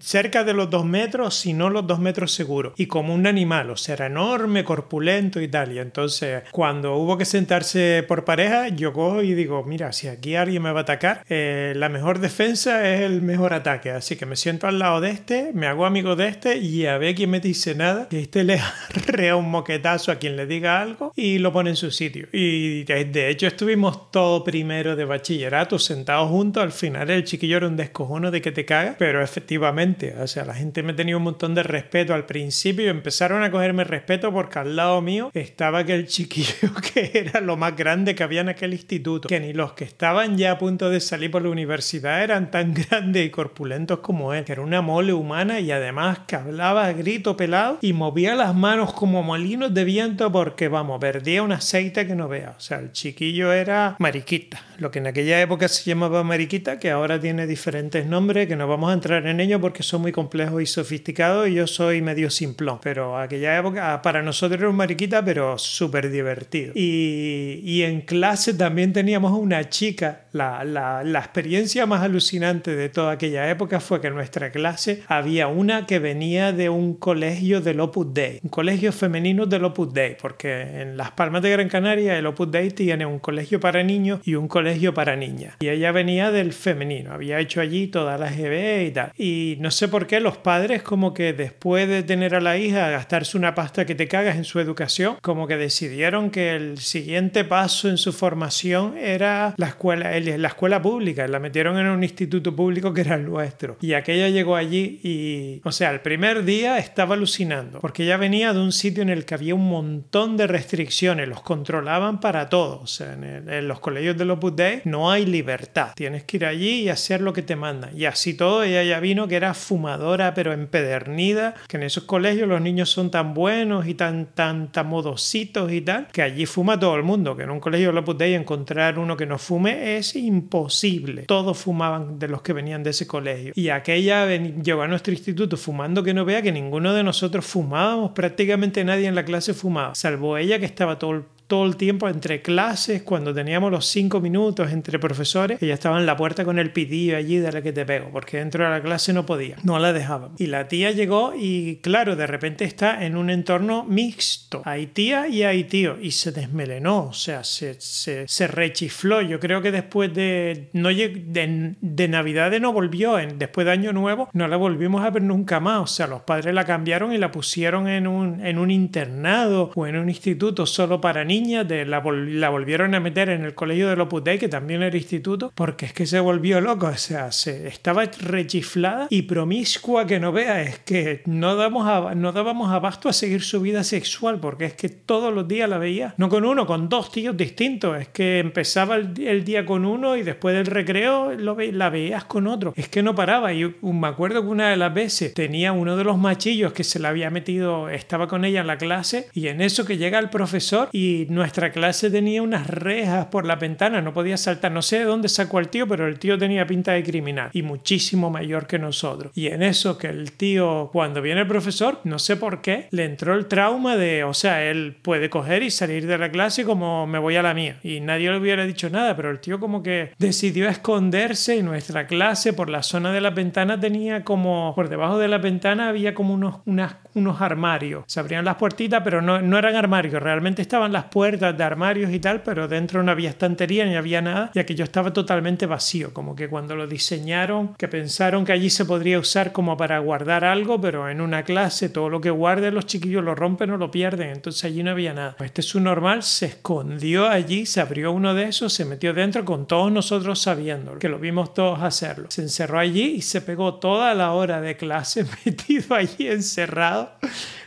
cerca 0.00 0.44
de 0.44 0.52
los 0.52 0.70
dos 0.70 0.84
metros, 0.84 1.34
si 1.34 1.52
no 1.52 1.70
los 1.70 1.86
dos 1.86 1.98
metros 1.98 2.32
seguro, 2.32 2.74
y 2.76 2.86
como 2.86 3.14
un 3.14 3.26
animal, 3.26 3.70
o 3.70 3.76
sea, 3.76 3.94
era 3.94 4.06
enorme, 4.06 4.64
corpulento 4.64 5.40
y 5.40 5.48
tal. 5.48 5.72
Y 5.72 5.78
entonces, 5.78 6.42
cuando 6.50 6.96
hubo 6.96 7.16
que 7.18 7.24
sentarse 7.24 8.04
por 8.06 8.24
pareja, 8.24 8.68
yo 8.68 8.92
cojo 8.92 9.22
y 9.22 9.34
digo, 9.34 9.64
mira, 9.64 9.92
si 9.92 10.08
aquí 10.08 10.36
alguien 10.36 10.62
me 10.62 10.72
va 10.72 10.80
a 10.80 10.82
atacar, 10.82 11.24
eh, 11.28 11.72
la 11.76 11.88
mejor 11.88 12.18
defensa 12.18 12.88
es 12.88 13.00
el 13.02 13.22
mejor 13.22 13.54
ataque. 13.54 13.90
Así 13.90 14.16
que 14.16 14.26
me 14.26 14.36
siento 14.36 14.66
al 14.66 14.78
lado 14.78 15.00
de 15.00 15.10
este, 15.10 15.50
me 15.54 15.66
hago 15.66 15.86
amigo 15.86 16.16
de 16.16 16.28
este 16.28 16.58
y 16.58 16.86
a 16.86 16.98
ver 16.98 17.14
quién 17.14 17.30
me 17.30 17.40
dice 17.40 17.74
nada. 17.74 18.08
Que 18.08 18.20
este 18.20 18.44
le 18.44 18.60
arrea 19.08 19.36
un 19.36 19.50
moquetazo 19.50 20.12
a 20.12 20.16
quien 20.16 20.36
le 20.36 20.46
diga 20.46 20.80
algo 20.80 21.12
y 21.16 21.38
lo 21.38 21.52
pone 21.52 21.70
en 21.70 21.76
su 21.76 21.90
sitio. 21.90 22.28
Y 22.32 22.84
de 22.84 23.28
hecho 23.30 23.46
estuvimos 23.46 24.10
todo 24.16 24.44
primero 24.44 24.96
de 24.96 25.04
bachillerato 25.04 25.78
sentados 25.78 26.30
juntos. 26.30 26.62
Al 26.62 26.72
final 26.72 27.10
el 27.10 27.24
chiquillo 27.24 27.58
era 27.58 27.68
un 27.68 27.76
descojono 27.76 28.30
de 28.30 28.40
que 28.40 28.50
te 28.50 28.64
caga, 28.64 28.96
pero 28.98 29.22
efectivamente, 29.22 30.14
o 30.18 30.26
sea, 30.26 30.46
la 30.46 30.54
gente 30.54 30.82
me 30.82 30.94
tenía 30.94 31.18
un 31.18 31.22
montón 31.22 31.54
de 31.54 31.62
respeto 31.62 32.14
al 32.14 32.24
principio 32.24 32.86
y 32.86 32.88
empezaron 32.88 33.42
a 33.42 33.50
cogerme 33.50 33.84
respeto 33.84 34.32
porque 34.32 34.58
al 34.58 34.74
lado 34.74 35.02
mío 35.02 35.30
estaba 35.34 35.80
aquel 35.80 36.06
chiquillo 36.06 36.72
que 36.94 37.10
era 37.12 37.42
lo 37.42 37.58
más 37.58 37.76
grande 37.76 38.14
que 38.14 38.22
había 38.22 38.40
en 38.40 38.48
aquel 38.48 38.72
instituto. 38.72 39.28
Que 39.28 39.38
ni 39.38 39.52
los 39.52 39.74
que 39.74 39.84
estaban 39.84 40.38
ya 40.38 40.52
a 40.52 40.58
punto 40.58 40.88
de 40.88 41.00
salir 41.00 41.30
por 41.30 41.42
la 41.42 41.50
universidad 41.50 42.22
eran 42.22 42.50
tan 42.50 42.72
grandes 42.88 43.26
y 43.26 43.28
corpulentos 43.28 43.98
como 43.98 44.32
él, 44.32 44.46
que 44.46 44.52
era 44.52 44.62
una 44.62 44.80
mole 44.80 45.12
humana 45.12 45.60
y 45.60 45.70
además 45.72 46.20
que 46.26 46.36
hablaba 46.36 46.86
a 46.86 46.94
grito 46.94 47.36
pelado 47.36 47.76
y 47.82 47.92
movía 47.92 48.34
las 48.34 48.54
manos 48.54 48.94
como 48.94 49.22
molinos 49.22 49.74
de 49.74 49.84
viento 49.84 50.32
porque, 50.32 50.68
vamos, 50.68 51.00
perdía 51.00 51.42
un 51.42 51.52
aceite 51.52 52.06
que 52.06 52.14
no 52.14 52.28
vea. 52.28 52.54
O 52.56 52.60
sea, 52.60 52.78
el 52.78 52.92
chiquillo 52.92 53.52
era 53.52 53.96
Mariquita, 54.06 54.62
lo 54.78 54.92
que 54.92 55.00
en 55.00 55.08
aquella 55.08 55.40
época 55.40 55.66
se 55.66 55.82
llamaba 55.90 56.22
Mariquita, 56.22 56.78
que 56.78 56.92
ahora 56.92 57.18
tiene 57.18 57.44
diferentes 57.48 58.06
nombres, 58.06 58.46
que 58.46 58.54
no 58.54 58.68
vamos 58.68 58.90
a 58.90 58.92
entrar 58.92 59.26
en 59.26 59.40
ello 59.40 59.60
porque 59.60 59.82
son 59.82 60.02
muy 60.02 60.12
complejos 60.12 60.62
y 60.62 60.66
sofisticados 60.66 61.48
y 61.48 61.54
yo 61.54 61.66
soy 61.66 62.02
medio 62.02 62.30
simplón, 62.30 62.78
pero 62.80 63.18
aquella 63.18 63.58
época 63.58 64.00
para 64.02 64.22
nosotros 64.22 64.60
era 64.60 64.70
un 64.70 64.76
Mariquita, 64.76 65.24
pero 65.24 65.58
súper 65.58 66.08
divertido. 66.08 66.72
Y, 66.76 67.60
y, 67.64 67.82
en 67.82 68.02
clase 68.02 68.54
también 68.54 68.92
teníamos 68.92 69.32
una 69.32 69.68
chica, 69.68 70.26
la, 70.30 70.62
la, 70.62 71.02
la 71.02 71.18
experiencia 71.18 71.84
más 71.86 72.02
alucinante 72.02 72.76
de 72.76 72.88
toda 72.88 73.10
aquella 73.10 73.50
época 73.50 73.80
fue 73.80 74.00
que 74.00 74.06
en 74.06 74.14
nuestra 74.14 74.52
clase 74.52 75.02
había 75.08 75.48
una 75.48 75.84
que 75.84 75.98
venía 75.98 76.52
de 76.52 76.68
un 76.68 76.94
colegio 76.94 77.60
del 77.60 77.80
Opus 77.80 78.14
Dei, 78.14 78.38
un 78.44 78.50
colegio 78.50 78.92
femenino 78.92 79.46
del 79.46 79.64
Opus 79.64 79.92
Dei, 79.92 80.16
porque 80.16 80.82
en 80.82 80.96
Las 80.96 81.10
Palmas 81.10 81.42
de 81.42 81.50
Gran 81.50 81.68
Canaria 81.68 82.16
el 82.16 82.26
Opus 82.26 82.52
Dei 82.52 82.70
tiene 82.70 83.04
un 83.04 83.18
colegio 83.18 83.58
para 83.58 83.82
niños 83.82 83.95
y 84.24 84.34
un 84.34 84.48
colegio 84.48 84.94
para 84.94 85.16
niñas. 85.16 85.54
Y 85.60 85.68
ella 85.68 85.92
venía 85.92 86.30
del 86.30 86.52
femenino, 86.52 87.12
había 87.12 87.40
hecho 87.40 87.60
allí 87.60 87.86
todas 87.86 88.18
las 88.18 88.36
GB 88.36 88.86
y 88.86 88.90
tal. 88.90 89.12
Y 89.16 89.56
no 89.60 89.70
sé 89.70 89.88
por 89.88 90.06
qué 90.06 90.20
los 90.20 90.36
padres 90.36 90.82
como 90.82 91.14
que 91.14 91.32
después 91.32 91.88
de 91.88 92.02
tener 92.02 92.34
a 92.34 92.40
la 92.40 92.58
hija 92.58 92.90
gastarse 92.90 93.36
una 93.36 93.54
pasta 93.54 93.86
que 93.86 93.94
te 93.94 94.08
cagas 94.08 94.36
en 94.36 94.44
su 94.44 94.60
educación, 94.60 95.16
como 95.22 95.46
que 95.46 95.56
decidieron 95.56 96.30
que 96.30 96.54
el 96.54 96.78
siguiente 96.78 97.44
paso 97.44 97.88
en 97.88 97.98
su 97.98 98.12
formación 98.12 98.96
era 98.98 99.54
la 99.56 99.68
escuela, 99.68 100.18
la 100.18 100.48
escuela 100.48 100.82
pública. 100.82 101.26
La 101.28 101.38
metieron 101.38 101.78
en 101.78 101.86
un 101.86 102.02
instituto 102.02 102.54
público 102.54 102.92
que 102.92 103.02
era 103.02 103.16
el 103.16 103.24
nuestro. 103.24 103.76
Y 103.80 103.94
aquella 103.94 104.28
llegó 104.28 104.56
allí 104.56 105.00
y, 105.02 105.60
o 105.64 105.72
sea, 105.72 105.90
el 105.90 106.00
primer 106.00 106.44
día 106.44 106.78
estaba 106.78 107.14
alucinando, 107.14 107.80
porque 107.80 108.04
ella 108.04 108.16
venía 108.16 108.52
de 108.52 108.60
un 108.60 108.72
sitio 108.72 109.02
en 109.02 109.10
el 109.10 109.24
que 109.24 109.34
había 109.34 109.54
un 109.54 109.68
montón 109.68 110.36
de 110.36 110.46
restricciones, 110.46 111.28
los 111.28 111.42
controlaban 111.42 112.20
para 112.20 112.48
todo. 112.48 112.80
O 112.80 112.86
sea, 112.86 113.14
en, 113.14 113.68
los 113.68 113.75
colegios 113.80 114.16
del 114.16 114.30
Opus 114.30 114.56
Dei 114.56 114.80
no 114.84 115.10
hay 115.10 115.26
libertad. 115.26 115.92
Tienes 115.94 116.24
que 116.24 116.38
ir 116.38 116.46
allí 116.46 116.82
y 116.82 116.88
hacer 116.88 117.20
lo 117.20 117.32
que 117.32 117.42
te 117.42 117.56
mandan. 117.56 117.96
Y 117.96 118.04
así 118.04 118.34
todo, 118.34 118.62
ella 118.62 118.82
ya 118.82 119.00
vino 119.00 119.28
que 119.28 119.36
era 119.36 119.54
fumadora, 119.54 120.34
pero 120.34 120.52
empedernida, 120.52 121.54
que 121.68 121.76
en 121.76 121.84
esos 121.84 122.04
colegios 122.04 122.48
los 122.48 122.60
niños 122.60 122.90
son 122.90 123.10
tan 123.10 123.34
buenos 123.34 123.86
y 123.86 123.94
tan, 123.94 124.26
tan, 124.26 124.70
tan 124.72 124.86
modositos 124.86 125.72
y 125.72 125.80
tal, 125.80 126.08
que 126.12 126.22
allí 126.22 126.46
fuma 126.46 126.78
todo 126.78 126.96
el 126.96 127.02
mundo, 127.02 127.36
que 127.36 127.44
en 127.44 127.50
un 127.50 127.60
colegio 127.60 127.88
del 127.88 127.98
Opus 127.98 128.18
Dei 128.18 128.34
encontrar 128.34 128.98
uno 128.98 129.16
que 129.16 129.26
no 129.26 129.38
fume 129.38 129.96
es 129.96 130.14
imposible. 130.16 131.22
Todos 131.22 131.58
fumaban 131.58 132.18
de 132.18 132.28
los 132.28 132.42
que 132.42 132.52
venían 132.52 132.82
de 132.82 132.90
ese 132.90 133.06
colegio. 133.06 133.52
Y 133.54 133.68
aquella 133.68 134.26
llegó 134.26 134.82
a 134.82 134.88
nuestro 134.88 135.12
instituto 135.12 135.56
fumando 135.56 136.02
que 136.02 136.14
no 136.14 136.24
vea 136.24 136.42
que 136.42 136.52
ninguno 136.52 136.94
de 136.94 137.02
nosotros 137.02 137.44
fumábamos, 137.44 138.12
prácticamente 138.12 138.84
nadie 138.84 139.06
en 139.06 139.14
la 139.14 139.24
clase 139.24 139.54
fumaba, 139.54 139.94
salvo 139.94 140.36
ella 140.36 140.58
que 140.58 140.66
estaba 140.66 140.98
todo 140.98 141.24
todo 141.46 141.64
el 141.64 141.76
tiempo 141.76 142.08
entre 142.08 142.42
clases, 142.42 143.02
cuando 143.02 143.32
teníamos 143.32 143.65
los 143.70 143.86
cinco 143.86 144.20
minutos 144.20 144.72
entre 144.72 144.98
profesores, 144.98 145.62
ella 145.62 145.74
estaba 145.74 145.98
en 145.98 146.06
la 146.06 146.16
puerta 146.16 146.44
con 146.44 146.58
el 146.58 146.72
pidillo 146.72 147.16
allí 147.16 147.38
de 147.38 147.52
la 147.52 147.62
que 147.62 147.72
te 147.72 147.84
pego, 147.84 148.10
porque 148.12 148.38
dentro 148.38 148.64
de 148.64 148.70
la 148.70 148.82
clase 148.82 149.12
no 149.12 149.26
podía, 149.26 149.56
no 149.62 149.78
la 149.78 149.92
dejaban. 149.92 150.32
Y 150.38 150.46
la 150.46 150.68
tía 150.68 150.90
llegó 150.90 151.32
y 151.36 151.76
claro, 151.76 152.16
de 152.16 152.26
repente 152.26 152.64
está 152.64 153.04
en 153.04 153.16
un 153.16 153.30
entorno 153.30 153.84
mixto. 153.84 154.62
Hay 154.64 154.86
tía 154.86 155.28
y 155.28 155.42
hay 155.42 155.64
tío. 155.64 155.98
Y 156.00 156.12
se 156.12 156.32
desmelenó, 156.32 157.06
o 157.06 157.12
sea, 157.12 157.44
se, 157.44 157.80
se, 157.80 158.26
se 158.26 158.46
rechifló. 158.46 159.22
Yo 159.22 159.40
creo 159.40 159.62
que 159.62 159.72
después 159.72 160.12
de, 160.14 160.68
no, 160.72 160.88
de, 160.88 161.74
de 161.80 162.08
Navidad 162.08 162.52
no 162.60 162.72
volvió, 162.72 163.16
después 163.16 163.66
de 163.66 163.72
Año 163.72 163.92
Nuevo 163.92 164.28
no 164.32 164.48
la 164.48 164.56
volvimos 164.56 165.04
a 165.04 165.10
ver 165.10 165.22
nunca 165.22 165.60
más. 165.60 165.82
O 165.82 165.86
sea, 165.86 166.06
los 166.06 166.22
padres 166.22 166.54
la 166.54 166.64
cambiaron 166.64 167.12
y 167.12 167.18
la 167.18 167.30
pusieron 167.30 167.88
en 167.88 168.06
un, 168.06 168.44
en 168.44 168.58
un 168.58 168.70
internado 168.70 169.70
o 169.74 169.86
en 169.86 169.96
un 169.96 170.08
instituto 170.08 170.66
solo 170.66 171.00
para 171.00 171.24
niños 171.24 171.66
de, 171.66 171.84
la, 171.84 172.02
la, 172.02 172.48
volvieron 172.48 172.94
a 172.94 173.00
meter 173.00 173.28
en 173.28 173.44
el 173.44 173.54
colegio 173.56 173.88
de 173.88 174.00
Opus 174.00 174.22
Dei, 174.22 174.38
que 174.38 174.48
también 174.48 174.82
era 174.82 174.96
instituto, 174.96 175.52
porque 175.54 175.86
es 175.86 175.92
que 175.92 176.06
se 176.06 176.20
volvió 176.20 176.60
loco, 176.60 176.86
o 176.86 176.96
sea, 176.96 177.32
se, 177.32 177.66
estaba 177.66 178.04
rechiflada 178.04 179.08
y 179.10 179.22
promiscua 179.22 180.06
que 180.06 180.20
no 180.20 180.30
vea, 180.30 180.62
es 180.62 180.78
que 180.78 181.22
no, 181.26 181.56
damos 181.56 181.88
a, 181.88 182.14
no 182.14 182.30
dábamos 182.30 182.70
abasto 182.70 183.08
a 183.08 183.12
seguir 183.12 183.42
su 183.42 183.60
vida 183.60 183.82
sexual, 183.82 184.38
porque 184.38 184.66
es 184.66 184.74
que 184.74 184.88
todos 184.88 185.34
los 185.34 185.48
días 185.48 185.68
la 185.68 185.78
veía, 185.78 186.14
no 186.18 186.28
con 186.28 186.44
uno, 186.44 186.66
con 186.66 186.88
dos 186.88 187.10
tíos 187.10 187.36
distintos, 187.36 188.00
es 188.00 188.08
que 188.08 188.38
empezaba 188.38 188.96
el, 188.96 189.44
día 189.44 189.66
con 189.66 189.84
uno 189.84 190.16
y 190.16 190.22
después 190.22 190.54
del 190.54 190.66
recreo 190.66 191.32
lo 191.32 191.56
la 191.56 191.90
veías 191.90 192.24
con 192.24 192.46
otro, 192.46 192.74
es 192.76 192.88
que 192.88 193.02
no 193.02 193.14
paraba, 193.14 193.52
y 193.52 193.74
me 193.82 194.06
acuerdo 194.06 194.42
que 194.42 194.48
una 194.48 194.68
de 194.68 194.76
las 194.76 194.94
veces 194.94 195.34
tenía 195.34 195.72
uno 195.72 195.96
de 195.96 196.04
los 196.04 196.18
machillos 196.18 196.72
que 196.72 196.84
se 196.84 197.00
le 197.00 197.08
había 197.08 197.30
metido, 197.30 197.88
estaba 197.88 198.28
con 198.28 198.44
ella 198.44 198.60
en 198.60 198.66
la 198.66 198.78
clase, 198.78 199.28
y 199.32 199.48
en 199.48 199.60
eso 199.60 199.84
que 199.84 199.96
llega 199.96 200.18
el 200.18 200.30
profesor 200.30 200.90
y 200.92 201.26
nuestra 201.30 201.72
clase 201.72 202.10
tenía 202.10 202.42
unas 202.42 202.66
rejas 202.66 203.26
por 203.26 203.45
la 203.46 203.56
ventana, 203.56 204.02
no 204.02 204.12
podía 204.12 204.36
saltar. 204.36 204.72
No 204.72 204.82
sé 204.82 204.98
de 204.98 205.04
dónde 205.04 205.28
sacó 205.28 205.58
el 205.58 205.68
tío, 205.68 205.86
pero 205.88 206.06
el 206.06 206.18
tío 206.18 206.38
tenía 206.38 206.66
pinta 206.66 206.92
de 206.92 207.02
criminal 207.02 207.50
y 207.52 207.62
muchísimo 207.62 208.30
mayor 208.30 208.66
que 208.66 208.78
nosotros. 208.78 209.32
Y 209.34 209.48
en 209.48 209.62
eso 209.62 209.98
que 209.98 210.08
el 210.08 210.32
tío, 210.32 210.90
cuando 210.92 211.22
viene 211.22 211.42
el 211.42 211.46
profesor, 211.46 212.00
no 212.04 212.18
sé 212.18 212.36
por 212.36 212.60
qué, 212.60 212.88
le 212.90 213.04
entró 213.04 213.34
el 213.34 213.46
trauma 213.46 213.96
de, 213.96 214.24
o 214.24 214.34
sea, 214.34 214.64
él 214.64 214.96
puede 215.00 215.30
coger 215.30 215.62
y 215.62 215.70
salir 215.70 216.06
de 216.06 216.18
la 216.18 216.30
clase 216.30 216.64
como 216.64 217.06
me 217.06 217.18
voy 217.18 217.36
a 217.36 217.42
la 217.42 217.54
mía. 217.54 217.78
Y 217.82 218.00
nadie 218.00 218.30
le 218.30 218.38
hubiera 218.38 218.66
dicho 218.66 218.90
nada, 218.90 219.16
pero 219.16 219.30
el 219.30 219.40
tío 219.40 219.60
como 219.60 219.82
que 219.82 220.12
decidió 220.18 220.68
esconderse 220.68 221.56
y 221.56 221.62
nuestra 221.62 222.06
clase 222.06 222.52
por 222.52 222.68
la 222.68 222.82
zona 222.82 223.12
de 223.12 223.20
la 223.20 223.30
ventana 223.30 223.78
tenía 223.78 224.24
como, 224.24 224.72
por 224.74 224.88
debajo 224.88 225.18
de 225.18 225.28
la 225.28 225.38
ventana 225.38 225.88
había 225.88 226.14
como 226.14 226.34
unos, 226.34 226.60
unas, 226.66 226.96
unos 227.14 227.40
armarios. 227.40 228.04
Se 228.06 228.20
abrían 228.20 228.44
las 228.44 228.56
puertitas, 228.56 229.02
pero 229.04 229.22
no, 229.22 229.40
no 229.40 229.58
eran 229.58 229.76
armarios, 229.76 230.22
realmente 230.22 230.62
estaban 230.62 230.92
las 230.92 231.04
puertas 231.04 231.56
de 231.56 231.64
armarios 231.64 232.12
y 232.12 232.18
tal, 232.18 232.42
pero 232.42 232.68
dentro 232.68 233.02
no 233.02 233.12
había 233.12 233.30
estantería 233.36 233.84
ni 233.84 233.96
había 233.96 234.22
nada, 234.22 234.50
ya 234.54 234.64
que 234.64 234.74
yo 234.74 234.84
estaba 234.84 235.12
totalmente 235.12 235.66
vacío, 235.66 236.12
como 236.12 236.34
que 236.34 236.48
cuando 236.48 236.74
lo 236.74 236.86
diseñaron, 236.86 237.74
que 237.74 237.88
pensaron 237.88 238.44
que 238.44 238.52
allí 238.52 238.70
se 238.70 238.84
podría 238.84 239.18
usar 239.18 239.52
como 239.52 239.76
para 239.76 239.98
guardar 239.98 240.44
algo, 240.44 240.80
pero 240.80 241.08
en 241.08 241.20
una 241.20 241.44
clase 241.44 241.88
todo 241.88 242.08
lo 242.08 242.20
que 242.20 242.30
guarden 242.30 242.74
los 242.74 242.86
chiquillos 242.86 243.22
lo 243.22 243.34
rompen 243.34 243.70
o 243.70 243.76
lo 243.76 243.90
pierden, 243.90 244.30
entonces 244.30 244.64
allí 244.64 244.82
no 244.82 244.90
había 244.90 245.12
nada. 245.12 245.36
Este 245.40 245.60
es 245.60 245.74
un 245.74 245.84
normal 245.84 246.22
se 246.22 246.46
escondió 246.46 247.28
allí, 247.28 247.66
se 247.66 247.80
abrió 247.80 248.12
uno 248.12 248.34
de 248.34 248.44
esos, 248.44 248.72
se 248.72 248.84
metió 248.84 249.12
dentro 249.12 249.44
con 249.44 249.66
todos 249.66 249.92
nosotros 249.92 250.40
sabiendo, 250.40 250.98
que 250.98 251.08
lo 251.08 251.18
vimos 251.18 251.54
todos 251.54 251.82
hacerlo. 251.82 252.26
Se 252.30 252.42
encerró 252.42 252.78
allí 252.78 253.16
y 253.16 253.22
se 253.22 253.40
pegó 253.40 253.74
toda 253.74 254.14
la 254.14 254.32
hora 254.32 254.60
de 254.60 254.76
clase 254.76 255.26
metido 255.44 255.94
allí 255.94 256.28
encerrado 256.28 257.12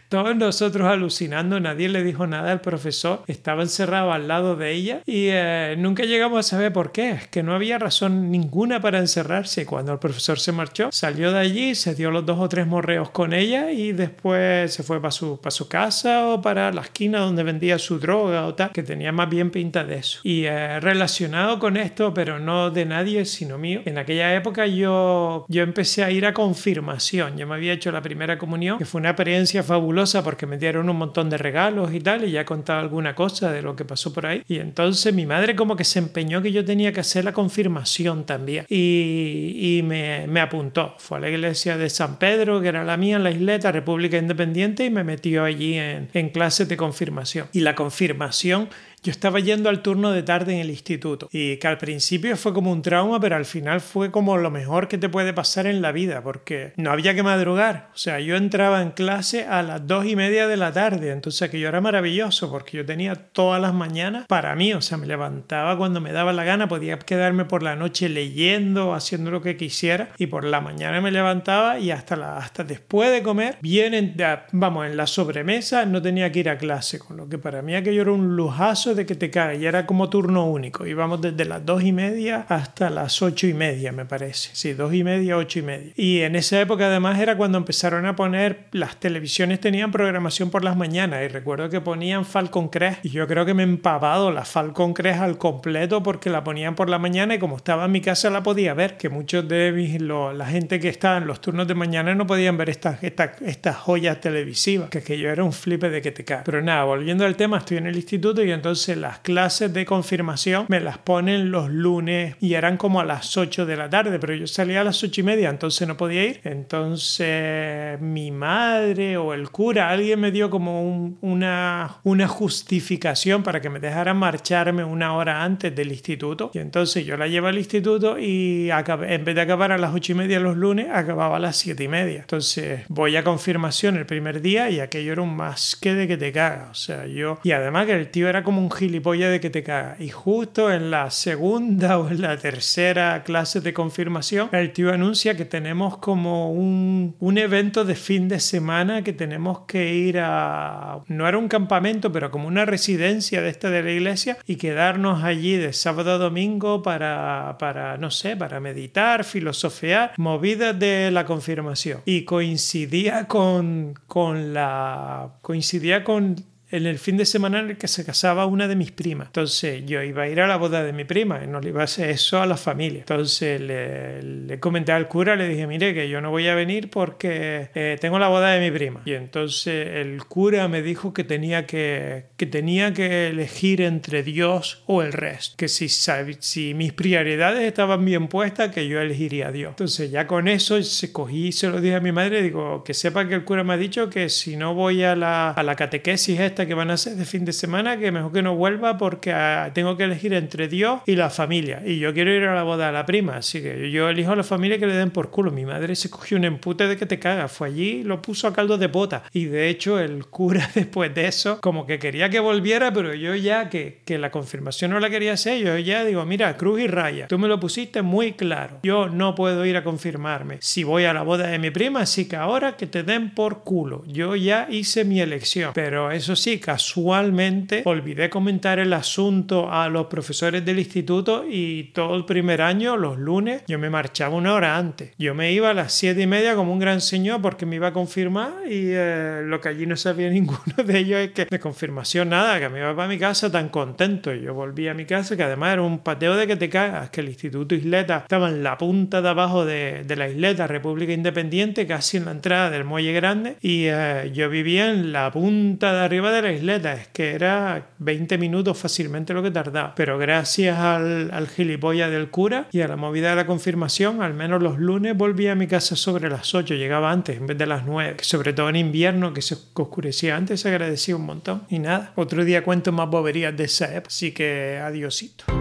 todos 0.09 0.35
nosotros 0.35 0.87
alucinando, 0.87 1.59
nadie 1.59 1.87
le 1.87 2.03
dijo 2.03 2.25
nada 2.25 2.51
al 2.51 2.61
profesor, 2.61 3.21
estaba 3.27 3.61
encerrado 3.61 4.11
al 4.11 4.27
lado 4.27 4.55
de 4.55 4.71
ella 4.71 5.01
y 5.05 5.27
eh, 5.29 5.75
nunca 5.77 6.03
llegamos 6.03 6.39
a 6.39 6.49
saber 6.49 6.73
por 6.73 6.91
qué, 6.91 7.11
es 7.11 7.27
que 7.27 7.43
no 7.43 7.53
había 7.53 7.77
razón 7.77 8.31
ninguna 8.31 8.81
para 8.81 8.97
encerrarse. 8.97 9.67
Cuando 9.67 9.93
el 9.93 9.99
profesor 9.99 10.39
se 10.39 10.51
marchó, 10.51 10.89
salió 10.91 11.31
de 11.31 11.37
allí, 11.37 11.75
se 11.75 11.93
dio 11.93 12.09
los 12.09 12.25
dos 12.25 12.39
o 12.39 12.49
tres 12.49 12.65
morreos 12.65 13.11
con 13.11 13.33
ella 13.33 13.71
y 13.71 13.91
después 13.91 14.73
se 14.73 14.81
fue 14.81 14.99
para 14.99 15.11
su, 15.11 15.39
para 15.39 15.51
su 15.51 15.67
casa 15.67 16.27
o 16.27 16.41
para 16.41 16.71
la 16.71 16.81
esquina 16.81 17.19
donde 17.19 17.43
vendía 17.43 17.77
su 17.77 17.99
droga 17.99 18.47
o 18.47 18.55
tal, 18.55 18.71
que 18.71 18.81
tenía 18.81 19.11
más 19.11 19.29
bien 19.29 19.51
pinta 19.51 19.83
de 19.83 19.97
eso. 19.97 20.21
Y 20.23 20.45
eh, 20.45 20.79
relacionado 20.79 21.59
con 21.59 21.77
esto, 21.77 22.15
pero 22.15 22.39
no 22.39 22.71
de 22.71 22.85
nadie, 22.85 23.25
sino 23.25 23.59
mío, 23.59 23.81
en 23.85 23.99
aquella 23.99 24.33
época 24.33 24.65
yo, 24.65 25.45
yo 25.49 25.61
empecé 25.61 26.03
a 26.03 26.09
ir 26.09 26.25
a 26.25 26.33
confirmación, 26.33 27.37
yo 27.37 27.45
me 27.45 27.53
había 27.53 27.73
hecho 27.73 27.91
la 27.91 28.01
primera 28.01 28.39
comunión, 28.39 28.79
que 28.79 28.85
fue 28.85 29.01
una 29.01 29.11
experiencia 29.11 29.61
fabulosa 29.61 29.99
porque 30.24 30.46
me 30.46 30.58
dieron 30.58 30.89
un 30.89 30.98
montón 30.98 31.29
de 31.29 31.38
regalos 31.38 31.94
y 31.94 32.00
tal, 32.00 32.24
y 32.24 32.32
ya 32.32 32.41
he 32.41 32.46
contado 32.46 32.79
alguna 32.79 33.15
cosa 33.15 33.51
de 33.51 33.62
lo 33.62 33.75
que 33.75 33.86
pasó 33.86 34.13
por 34.13 34.25
ahí. 34.25 34.44
Y 34.48 34.60
entonces 34.60 35.13
mi 35.13 35.25
madre 35.25 35.56
como 35.56 35.75
que 35.75 35.84
se 35.84 36.00
empeñó 36.00 36.41
que 36.41 36.51
yo 36.51 36.63
tenía 36.63 36.91
que 36.91 37.01
hacer 37.01 37.25
la 37.25 37.34
confirmación 37.34 38.25
también. 38.25 38.65
Y, 38.70 39.77
y 39.77 39.84
me, 39.84 40.27
me, 40.27 40.39
apuntó. 40.39 40.96
Fue 41.00 41.18
a 41.18 41.22
la 41.22 41.29
iglesia 41.29 41.77
de 41.77 41.89
San 41.89 42.18
Pedro, 42.18 42.62
que 42.62 42.70
era 42.70 42.84
la 42.84 42.98
mía, 42.98 43.18
en 43.18 43.24
la 43.24 43.32
isleta, 43.32 43.72
República 43.72 44.18
Independiente, 44.18 44.86
y 44.86 44.89
me 44.89 45.03
metió 45.03 45.44
allí 45.44 45.75
en, 45.75 46.10
en 46.13 46.29
clases 46.29 46.68
de 46.68 46.77
confirmación. 46.77 47.48
Y 47.53 47.62
la 47.62 47.75
confirmación 47.75 48.70
yo 49.03 49.12
estaba 49.12 49.39
yendo 49.39 49.70
al 49.70 49.82
turno 49.82 50.12
de 50.12 50.24
tarde 50.24 50.53
en 50.53 50.60
el 50.60 50.70
instituto 50.70 51.29
y 51.32 51.58
que 51.58 51.68
al 51.68 51.77
principio 51.77 52.36
fue 52.36 52.53
como 52.53 52.72
un 52.72 52.82
trauma, 52.82 53.20
pero 53.20 53.36
al 53.36 53.46
final 53.46 53.82
fue 53.82 54.12
como 54.12 54.38
lo 54.38 54.51
mejor 54.51 54.88
que 54.88 54.98
te 54.98 55.10
puede 55.10 55.34
pasar 55.34 55.68
en 55.68 55.82
la 55.82 55.91
vida 55.91 56.22
porque 56.22 56.74
no 56.77 56.91
había 56.91 57.15
que 57.15 57.24
madrugar. 57.24 57.89
O 57.94 57.98
sea, 57.98 58.20
yo 58.20 58.36
entraba 58.36 58.82
en 58.82 58.91
clase 58.91 59.46
a 59.46 59.63
las 59.63 59.86
dos 59.86 60.06
y 60.06 60.15
media 60.15 60.48
de 60.48 60.58
la 60.58 60.72
tarde, 60.72 61.12
entonces 61.12 61.50
que 61.50 61.60
yo 61.60 61.70
era 61.70 61.82
maravilloso 61.82 62.51
porque 62.51 62.77
yo 62.77 62.86
tenía 62.86 63.15
todas 63.15 63.62
las 63.62 63.74
mañanas 63.74 64.25
para 64.27 64.56
mí, 64.56 64.74
o 64.74 64.82
sea, 64.82 64.98
me 64.98 65.08
levantaba 65.08 65.77
cuando 65.77 66.01
me 66.01 66.12
daba 66.12 66.34
la 66.34 66.44
gana, 66.44 66.68
podía 66.68 67.00
quedarme 67.00 67.46
por 67.46 67.63
la 67.63 67.75
noche 67.75 68.10
leyendo, 68.10 68.94
haciendo 68.94 69.32
lo 69.32 69.41
que 69.41 69.58
quisiera 69.58 70.10
y 70.18 70.27
por 70.27 70.44
la 70.44 70.62
mañana 70.62 71.01
me 71.01 71.12
levantaba 71.12 71.79
y 71.79 71.91
hasta, 71.91 72.15
la, 72.15 72.38
hasta 72.38 72.63
después 72.63 73.12
de 73.12 73.24
comer, 73.24 73.58
bien, 73.62 74.15
vamos, 74.51 74.86
en 74.86 74.98
la 74.98 75.08
sobremesa 75.08 75.86
no 75.86 76.01
tenía 76.01 76.32
que 76.32 76.39
ir 76.39 76.50
a 76.50 76.58
clase, 76.58 77.00
con 77.00 77.18
lo 77.18 77.29
que 77.29 77.38
para 77.38 77.62
mí 77.62 77.75
aquello 77.75 78.01
era 78.01 78.12
un 78.12 78.36
lujazo 78.36 78.88
paso 78.89 78.96
de 78.96 79.05
que 79.05 79.15
te 79.15 79.29
cae 79.29 79.58
y 79.58 79.65
era 79.65 79.86
como 79.86 80.10
turno 80.10 80.46
único. 80.46 80.86
Íbamos 80.86 81.22
desde 81.22 81.46
las 81.46 81.65
dos 81.65 81.84
y 81.84 81.91
media 81.91 82.46
hasta 82.48 82.89
las 82.89 83.22
ocho 83.22 83.46
y 83.46 83.53
media, 83.53 83.91
me 83.91 84.05
parece. 84.05 84.50
Sí, 84.53 84.74
dos 84.74 84.93
y 84.93 85.03
media, 85.03 85.38
ocho 85.38 85.60
y 85.60 85.62
media. 85.63 85.91
Y 85.96 86.22
en 86.22 86.36
esa 86.36 86.62
época 86.62 86.88
además 86.88 87.19
era 87.19 87.36
cuando 87.36 87.58
empezaron 87.58 88.05
a 88.05 88.15
poner, 88.15 88.67
las 88.72 89.00
televisiones 89.00 89.60
tenían 89.60 89.91
programación 89.91 90.50
por 90.50 90.63
las 90.63 90.77
mañanas 90.77 91.24
y 91.24 91.27
recuerdo 91.27 91.69
que 91.69 91.81
ponían 91.81 92.25
Falcon 92.25 92.69
Crest 92.69 93.05
y 93.05 93.10
yo 93.10 93.27
creo 93.27 93.46
que 93.46 93.53
me 93.53 93.63
he 93.63 93.65
empavado 93.65 94.31
la 94.31 94.46
Falcon 94.46 94.93
Crest 94.93 95.19
al 95.19 95.38
completo 95.38 96.01
porque 96.01 96.29
la 96.29 96.43
ponían 96.43 96.75
por 96.75 96.89
la 96.89 97.00
mañana 97.00 97.36
y 97.36 97.39
como 97.39 97.58
estaba 97.58 97.86
en 97.86 97.91
mi 97.91 98.01
casa 98.01 98.29
la 98.29 98.43
podía 98.43 98.74
ver, 98.74 98.98
que 98.98 99.10
muchos 99.10 99.48
de 99.48 99.72
mis, 99.74 100.00
la 100.01 100.46
gente 100.46 100.79
que 100.79 100.89
estaba 100.89 101.17
en 101.17 101.27
los 101.27 101.41
turnos 101.41 101.67
de 101.67 101.75
mañana 101.75 102.15
no 102.15 102.25
podían 102.25 102.58
ver 102.58 102.69
estas, 102.69 103.03
estas, 103.03 103.41
estas 103.41 103.75
joyas 103.75 104.22
televisivas, 104.22 104.89
que, 104.89 105.03
que 105.03 105.17
yo 105.19 105.29
era 105.29 105.43
un 105.43 105.53
flipe 105.53 105.89
de 105.89 106.01
que 106.01 106.12
te 106.12 106.24
cae. 106.24 106.41
Pero 106.46 106.62
nada, 106.62 106.86
volviendo 106.86 107.25
al 107.25 107.36
tema, 107.36 107.58
estoy 107.58 107.77
en 107.77 107.88
el 107.88 107.96
instituto 107.96 108.43
y 108.43 108.51
entonces 108.51 108.78
las 108.88 109.19
clases 109.19 109.74
de 109.74 109.86
confirmación 109.86 110.65
me 110.67 110.79
las 110.79 110.98
ponen 110.98 111.51
los 111.51 111.69
lunes 111.69 112.36
y 112.39 112.53
eran 112.53 112.77
como 112.77 113.00
a 113.00 113.05
las 113.05 113.38
8 113.38 113.65
de 113.65 113.77
la 113.77 113.89
tarde, 113.89 114.19
pero 114.19 114.33
yo 114.33 114.48
salía 114.48 114.81
a 114.81 114.83
las 114.83 115.03
8 115.03 115.21
y 115.21 115.24
media, 115.24 115.50
entonces 115.50 115.88
no 115.88 115.98
podía 115.98 116.25
ir. 116.25 116.41
Entonces 116.43 118.00
mi 118.01 118.31
madre 118.31 119.17
o 119.17 119.33
el 119.33 119.50
cura, 119.50 119.89
alguien 119.89 120.19
me 120.19 120.31
dio 120.31 120.50
como 120.50 121.15
una, 121.21 121.98
una 122.03 122.27
justificación 122.27 123.43
para 123.43 123.62
que 123.62 123.69
me 123.69 123.79
dejara 123.79 124.13
marcharme 124.13 124.83
una 124.83 125.15
hora 125.15 125.43
antes 125.43 125.75
del 125.75 125.91
instituto. 125.91 126.51
Y 126.53 126.59
entonces 126.59 127.05
yo 127.05 127.17
la 127.17 127.27
llevo 127.27 127.48
al 127.48 127.57
instituto 127.57 128.17
y 128.19 128.69
en 128.71 129.25
vez 129.25 129.36
de 129.36 129.41
acabar 129.41 129.71
a 129.71 129.77
las 129.77 129.93
8 129.93 130.12
y 130.12 130.15
media 130.15 130.39
los 130.39 130.57
lunes, 130.57 130.88
acababa 130.91 131.38
a 131.38 131.39
las 131.39 131.57
7 131.57 131.83
y 131.83 131.88
media. 131.88 132.19
Entonces 132.21 132.81
voy 132.88 133.15
a 133.15 133.24
confirmación 133.24 133.98
el 133.98 134.05
primer 134.05 134.41
día 134.41 134.69
y 134.69 134.79
aquello 134.79 135.13
era 135.13 135.21
un 135.21 135.36
más 135.36 135.75
que 135.75 135.93
de 135.93 136.07
que 136.07 136.17
te 136.17 136.31
caga. 136.31 136.69
O 136.71 136.75
sea, 136.75 137.05
yo... 137.05 137.39
Y 137.43 137.51
además 137.51 137.86
que 137.86 137.93
el 137.93 138.09
tío 138.09 138.27
era 138.27 138.43
como 138.43 138.62
un 138.62 138.68
gilipollas 138.69 139.31
de 139.31 139.39
que 139.39 139.49
te 139.49 139.63
caga. 139.63 139.95
Y 139.99 140.09
justo 140.09 140.71
en 140.71 140.91
la 140.91 141.11
segunda 141.11 141.99
o 141.99 142.09
en 142.09 142.21
la 142.21 142.38
tercera 142.38 143.23
clase 143.23 143.61
de 143.61 143.73
confirmación, 143.73 144.49
el 144.51 144.71
tío 144.71 144.93
anuncia 144.93 145.35
que 145.35 145.45
tenemos 145.45 145.97
como 145.97 146.51
un, 146.51 147.15
un 147.19 147.38
evento 147.38 147.85
de 147.85 147.95
fin 147.95 148.27
de 148.27 148.39
semana 148.39 149.03
que 149.03 149.13
tenemos 149.13 149.61
que 149.61 149.93
ir 149.93 150.19
a... 150.19 150.99
No 151.07 151.27
era 151.27 151.38
un 151.38 151.47
campamento, 151.47 152.11
pero 152.11 152.31
como 152.31 152.47
una 152.47 152.65
residencia 152.65 153.41
de 153.41 153.49
esta 153.49 153.69
de 153.69 153.83
la 153.83 153.91
iglesia 153.91 154.38
y 154.45 154.55
quedarnos 154.55 155.23
allí 155.23 155.57
de 155.57 155.73
sábado 155.73 156.13
a 156.13 156.17
domingo 156.17 156.81
para, 156.81 157.57
para 157.59 157.97
no 157.97 158.11
sé, 158.11 158.35
para 158.35 158.59
meditar, 158.59 159.23
filosofear, 159.23 160.13
movidas 160.17 160.77
de 160.77 161.11
la 161.11 161.25
confirmación. 161.25 162.01
Y 162.05 162.23
coincidía 162.23 163.25
con, 163.27 163.93
con 164.07 164.53
la... 164.53 165.33
coincidía 165.41 166.03
con 166.03 166.35
en 166.71 166.85
el 166.85 166.99
fin 166.99 167.17
de 167.17 167.25
semana 167.25 167.59
en 167.59 167.71
el 167.71 167.77
que 167.77 167.88
se 167.88 168.05
casaba 168.05 168.45
una 168.45 168.67
de 168.67 168.75
mis 168.75 168.91
primas. 168.91 169.27
Entonces 169.27 169.83
yo 169.85 170.03
iba 170.03 170.23
a 170.23 170.27
ir 170.27 170.39
a 170.41 170.47
la 170.47 170.57
boda 170.57 170.83
de 170.83 170.93
mi 170.93 171.03
prima 171.03 171.41
y 171.43 171.47
no 171.47 171.59
le 171.59 171.69
iba 171.69 171.81
a 171.81 171.85
hacer 171.85 172.09
eso 172.09 172.41
a 172.41 172.45
la 172.45 172.57
familia. 172.57 172.99
Entonces 172.99 173.59
le, 173.59 174.59
comenté 174.59 174.91
al 174.91 175.07
cura, 175.07 175.35
le 175.35 175.47
dije, 175.47 175.67
mire 175.67 175.93
que 175.93 176.09
yo 176.09 176.21
no 176.21 176.29
voy 176.31 176.47
a 176.47 176.55
venir 176.55 176.89
porque 176.89 177.69
eh, 177.73 177.97
tengo 177.99 178.19
la 178.19 178.27
boda 178.27 178.51
de 178.51 178.59
mi 178.59 178.75
prima. 178.75 179.01
Y 179.05 179.13
entonces 179.13 179.88
el 179.88 180.23
cura 180.25 180.67
me 180.67 180.81
dijo 180.81 181.13
que 181.13 181.23
tenía 181.23 181.65
que, 181.65 182.25
que 182.38 182.45
tenía 182.45 182.93
que 182.93 183.29
elegir 183.29 183.81
entre 183.81 184.23
Dios 184.23 184.83
o 184.85 185.01
el 185.01 185.13
resto. 185.13 185.55
Que 185.57 185.67
si, 185.67 185.89
si 185.89 186.73
mis 186.73 186.93
prioridades 186.93 187.63
estaban 187.63 188.05
bien 188.05 188.27
puestas, 188.27 188.71
que 188.71 188.88
yo 188.88 189.01
elegiría 189.01 189.47
a 189.47 189.51
Dios. 189.51 189.69
Entonces 189.71 190.11
ya 190.11 190.27
con 190.27 190.47
eso 190.47 190.81
se 190.83 191.11
cogí 191.11 191.47
y 191.47 191.51
se 191.51 191.69
lo 191.69 191.81
dije 191.81 191.95
a 191.95 191.99
mi 191.99 192.11
madre, 192.11 192.41
digo, 192.41 192.83
que 192.83 192.93
sepa 192.93 193.27
que 193.27 193.35
el 193.35 193.43
cura 193.43 193.63
me 193.63 193.73
ha 193.73 193.77
dicho 193.77 194.09
que 194.09 194.29
si 194.29 194.55
no 194.55 194.73
voy 194.73 195.03
a 195.03 195.15
la, 195.15 195.51
a 195.51 195.63
la 195.63 195.75
catequesis 195.75 196.39
esta, 196.39 196.58
que 196.67 196.73
van 196.73 196.91
a 196.91 196.97
ser 196.97 197.15
de 197.15 197.25
fin 197.25 197.45
de 197.45 197.53
semana, 197.53 197.97
que 197.97 198.11
mejor 198.11 198.31
que 198.31 198.41
no 198.41 198.55
vuelva 198.55 198.97
porque 198.97 199.31
ah, 199.31 199.71
tengo 199.73 199.97
que 199.97 200.03
elegir 200.03 200.33
entre 200.33 200.67
Dios 200.67 201.01
y 201.05 201.15
la 201.15 201.29
familia. 201.29 201.81
Y 201.85 201.99
yo 201.99 202.13
quiero 202.13 202.31
ir 202.31 202.43
a 202.43 202.55
la 202.55 202.63
boda 202.63 202.87
de 202.87 202.93
la 202.93 203.05
prima, 203.05 203.37
así 203.37 203.61
que 203.61 203.91
yo 203.91 204.09
elijo 204.09 204.31
a 204.31 204.35
la 204.35 204.43
familia 204.43 204.79
que 204.79 204.87
le 204.87 204.95
den 204.95 205.11
por 205.11 205.29
culo. 205.29 205.51
Mi 205.51 205.65
madre 205.65 205.95
se 205.95 206.09
cogió 206.09 206.37
un 206.37 206.45
empute 206.45 206.87
de 206.87 206.97
que 206.97 207.05
te 207.05 207.19
caga, 207.19 207.47
fue 207.47 207.67
allí 207.67 208.03
lo 208.03 208.21
puso 208.21 208.47
a 208.47 208.53
caldo 208.53 208.77
de 208.77 208.87
bota. 208.87 209.23
Y 209.33 209.45
de 209.45 209.69
hecho 209.69 209.99
el 209.99 210.25
cura 210.25 210.69
después 210.75 211.13
de 211.13 211.27
eso, 211.27 211.59
como 211.61 211.85
que 211.85 211.99
quería 211.99 212.29
que 212.29 212.39
volviera, 212.39 212.93
pero 212.93 213.13
yo 213.13 213.35
ya 213.35 213.69
que, 213.69 214.01
que 214.05 214.17
la 214.17 214.31
confirmación 214.31 214.91
no 214.91 214.99
la 214.99 215.09
quería 215.09 215.33
hacer, 215.33 215.63
yo 215.63 215.77
ya 215.77 216.03
digo, 216.03 216.25
mira, 216.25 216.57
cruz 216.57 216.81
y 216.81 216.87
raya, 216.87 217.27
tú 217.27 217.39
me 217.39 217.48
lo 217.48 217.59
pusiste 217.59 218.01
muy 218.01 218.33
claro. 218.33 218.79
Yo 218.83 219.09
no 219.09 219.35
puedo 219.35 219.65
ir 219.65 219.77
a 219.77 219.83
confirmarme. 219.83 220.57
Si 220.61 220.83
voy 220.83 221.05
a 221.05 221.13
la 221.13 221.24
boda 221.24 221.48
de 221.48 221.59
mi 221.59 221.72
prima, 221.72 222.01
así 222.01 222.27
que 222.27 222.35
ahora 222.35 222.75
que 222.75 222.87
te 222.87 223.03
den 223.03 223.33
por 223.33 223.63
culo. 223.63 224.03
Yo 224.07 224.35
ya 224.35 224.67
hice 224.69 225.05
mi 225.05 225.22
elección. 225.22 225.72
Pero 225.74 226.11
eso 226.11 226.35
sí, 226.35 226.49
casualmente 226.57 227.83
olvidé 227.85 228.29
comentar 228.29 228.79
el 228.79 228.94
asunto 228.94 229.72
a 229.72 229.90
los 229.90 230.07
profesores 230.07 230.66
del 230.66 230.79
instituto 230.79 231.46
y 231.50 231.92
todo 231.94 232.16
el 232.16 232.25
primer 232.25 232.62
año, 232.62 232.98
los 232.98 233.18
lunes, 233.18 233.64
yo 233.68 233.77
me 233.79 233.90
marchaba 233.90 234.35
una 234.35 234.53
hora 234.53 234.77
antes. 234.77 235.12
Yo 235.18 235.35
me 235.35 235.51
iba 235.51 235.70
a 235.70 235.74
las 235.74 235.94
siete 235.94 236.22
y 236.22 236.27
media 236.27 236.55
como 236.55 236.74
un 236.74 236.79
gran 236.79 237.01
señor 237.01 237.42
porque 237.42 237.66
me 237.66 237.75
iba 237.75 237.88
a 237.88 237.94
confirmar 237.94 238.53
y 238.68 238.92
eh, 238.92 239.42
lo 239.46 239.62
que 239.62 239.70
allí 239.70 239.85
no 239.85 239.96
sabía 239.96 240.29
ninguno 240.31 240.83
de 240.83 240.98
ellos 240.98 241.20
es 241.20 241.31
que 241.31 241.46
de 241.46 241.59
confirmación 241.59 242.29
nada, 242.29 242.59
que 242.59 242.70
me 242.70 242.79
iba 242.79 242.96
para 242.96 243.07
mi 243.07 243.18
casa 243.18 243.51
tan 243.51 243.70
contento. 243.70 244.33
Yo 244.33 244.53
volví 244.53 244.88
a 244.88 244.94
mi 244.94 245.05
casa, 245.05 245.35
que 245.35 245.44
además 245.44 245.74
era 245.74 245.81
un 245.81 246.00
pateo 246.00 246.35
de 246.35 246.48
que 246.48 246.55
te 246.55 246.70
cagas, 246.70 247.09
que 247.09 247.22
el 247.22 247.29
Instituto 247.29 247.75
Isleta 247.75 248.20
estaba 248.20 248.50
en 248.50 248.64
la 248.64 248.77
punta 248.77 249.22
de 249.22 249.29
abajo 249.29 249.66
de, 249.66 250.03
de 250.03 250.16
la 250.16 250.27
isleta, 250.27 250.68
República 250.68 251.14
Independiente, 251.14 251.85
casi 251.88 252.18
en 252.18 252.25
la 252.25 252.31
entrada 252.31 252.70
del 252.70 252.83
Muelle 252.83 253.14
Grande, 253.14 253.57
y 253.62 253.85
eh, 253.85 254.31
yo 254.33 254.50
vivía 254.50 254.92
en 254.92 255.12
la 255.12 255.31
punta 255.31 255.94
de 255.94 256.00
arriba 256.00 256.31
de 256.31 256.38
la 256.41 256.51
isleta, 256.51 256.93
es 256.93 257.07
que 257.07 257.31
era 257.31 257.89
20 257.99 258.37
minutos 258.37 258.77
fácilmente 258.77 259.33
lo 259.33 259.43
que 259.43 259.51
tardaba. 259.51 259.93
Pero 259.95 260.17
gracias 260.17 260.77
al, 260.77 261.31
al 261.31 261.47
gilipollas 261.47 262.11
del 262.11 262.29
cura 262.29 262.67
y 262.71 262.81
a 262.81 262.87
la 262.87 262.95
movida 262.95 263.29
de 263.31 263.35
la 263.35 263.45
confirmación, 263.45 264.21
al 264.21 264.33
menos 264.33 264.61
los 264.61 264.79
lunes 264.79 265.15
volví 265.15 265.47
a 265.47 265.55
mi 265.55 265.67
casa 265.67 265.95
sobre 265.95 266.29
las 266.29 266.53
8, 266.53 266.75
llegaba 266.75 267.11
antes 267.11 267.37
en 267.37 267.47
vez 267.47 267.57
de 267.57 267.65
las 267.65 267.85
9, 267.85 268.15
que 268.17 268.23
sobre 268.23 268.53
todo 268.53 268.69
en 268.69 268.75
invierno 268.75 269.33
que 269.33 269.41
se 269.41 269.55
oscurecía 269.73 270.35
antes, 270.35 270.61
se 270.61 270.69
agradecía 270.69 271.15
un 271.15 271.25
montón. 271.25 271.63
Y 271.69 271.79
nada, 271.79 272.13
otro 272.15 272.45
día 272.45 272.63
cuento 272.63 272.91
más 272.91 273.09
boberías 273.09 273.55
de 273.55 273.65
esa 273.65 273.85
época, 273.93 274.07
así 274.07 274.31
que 274.31 274.79
adiosito. 274.81 275.58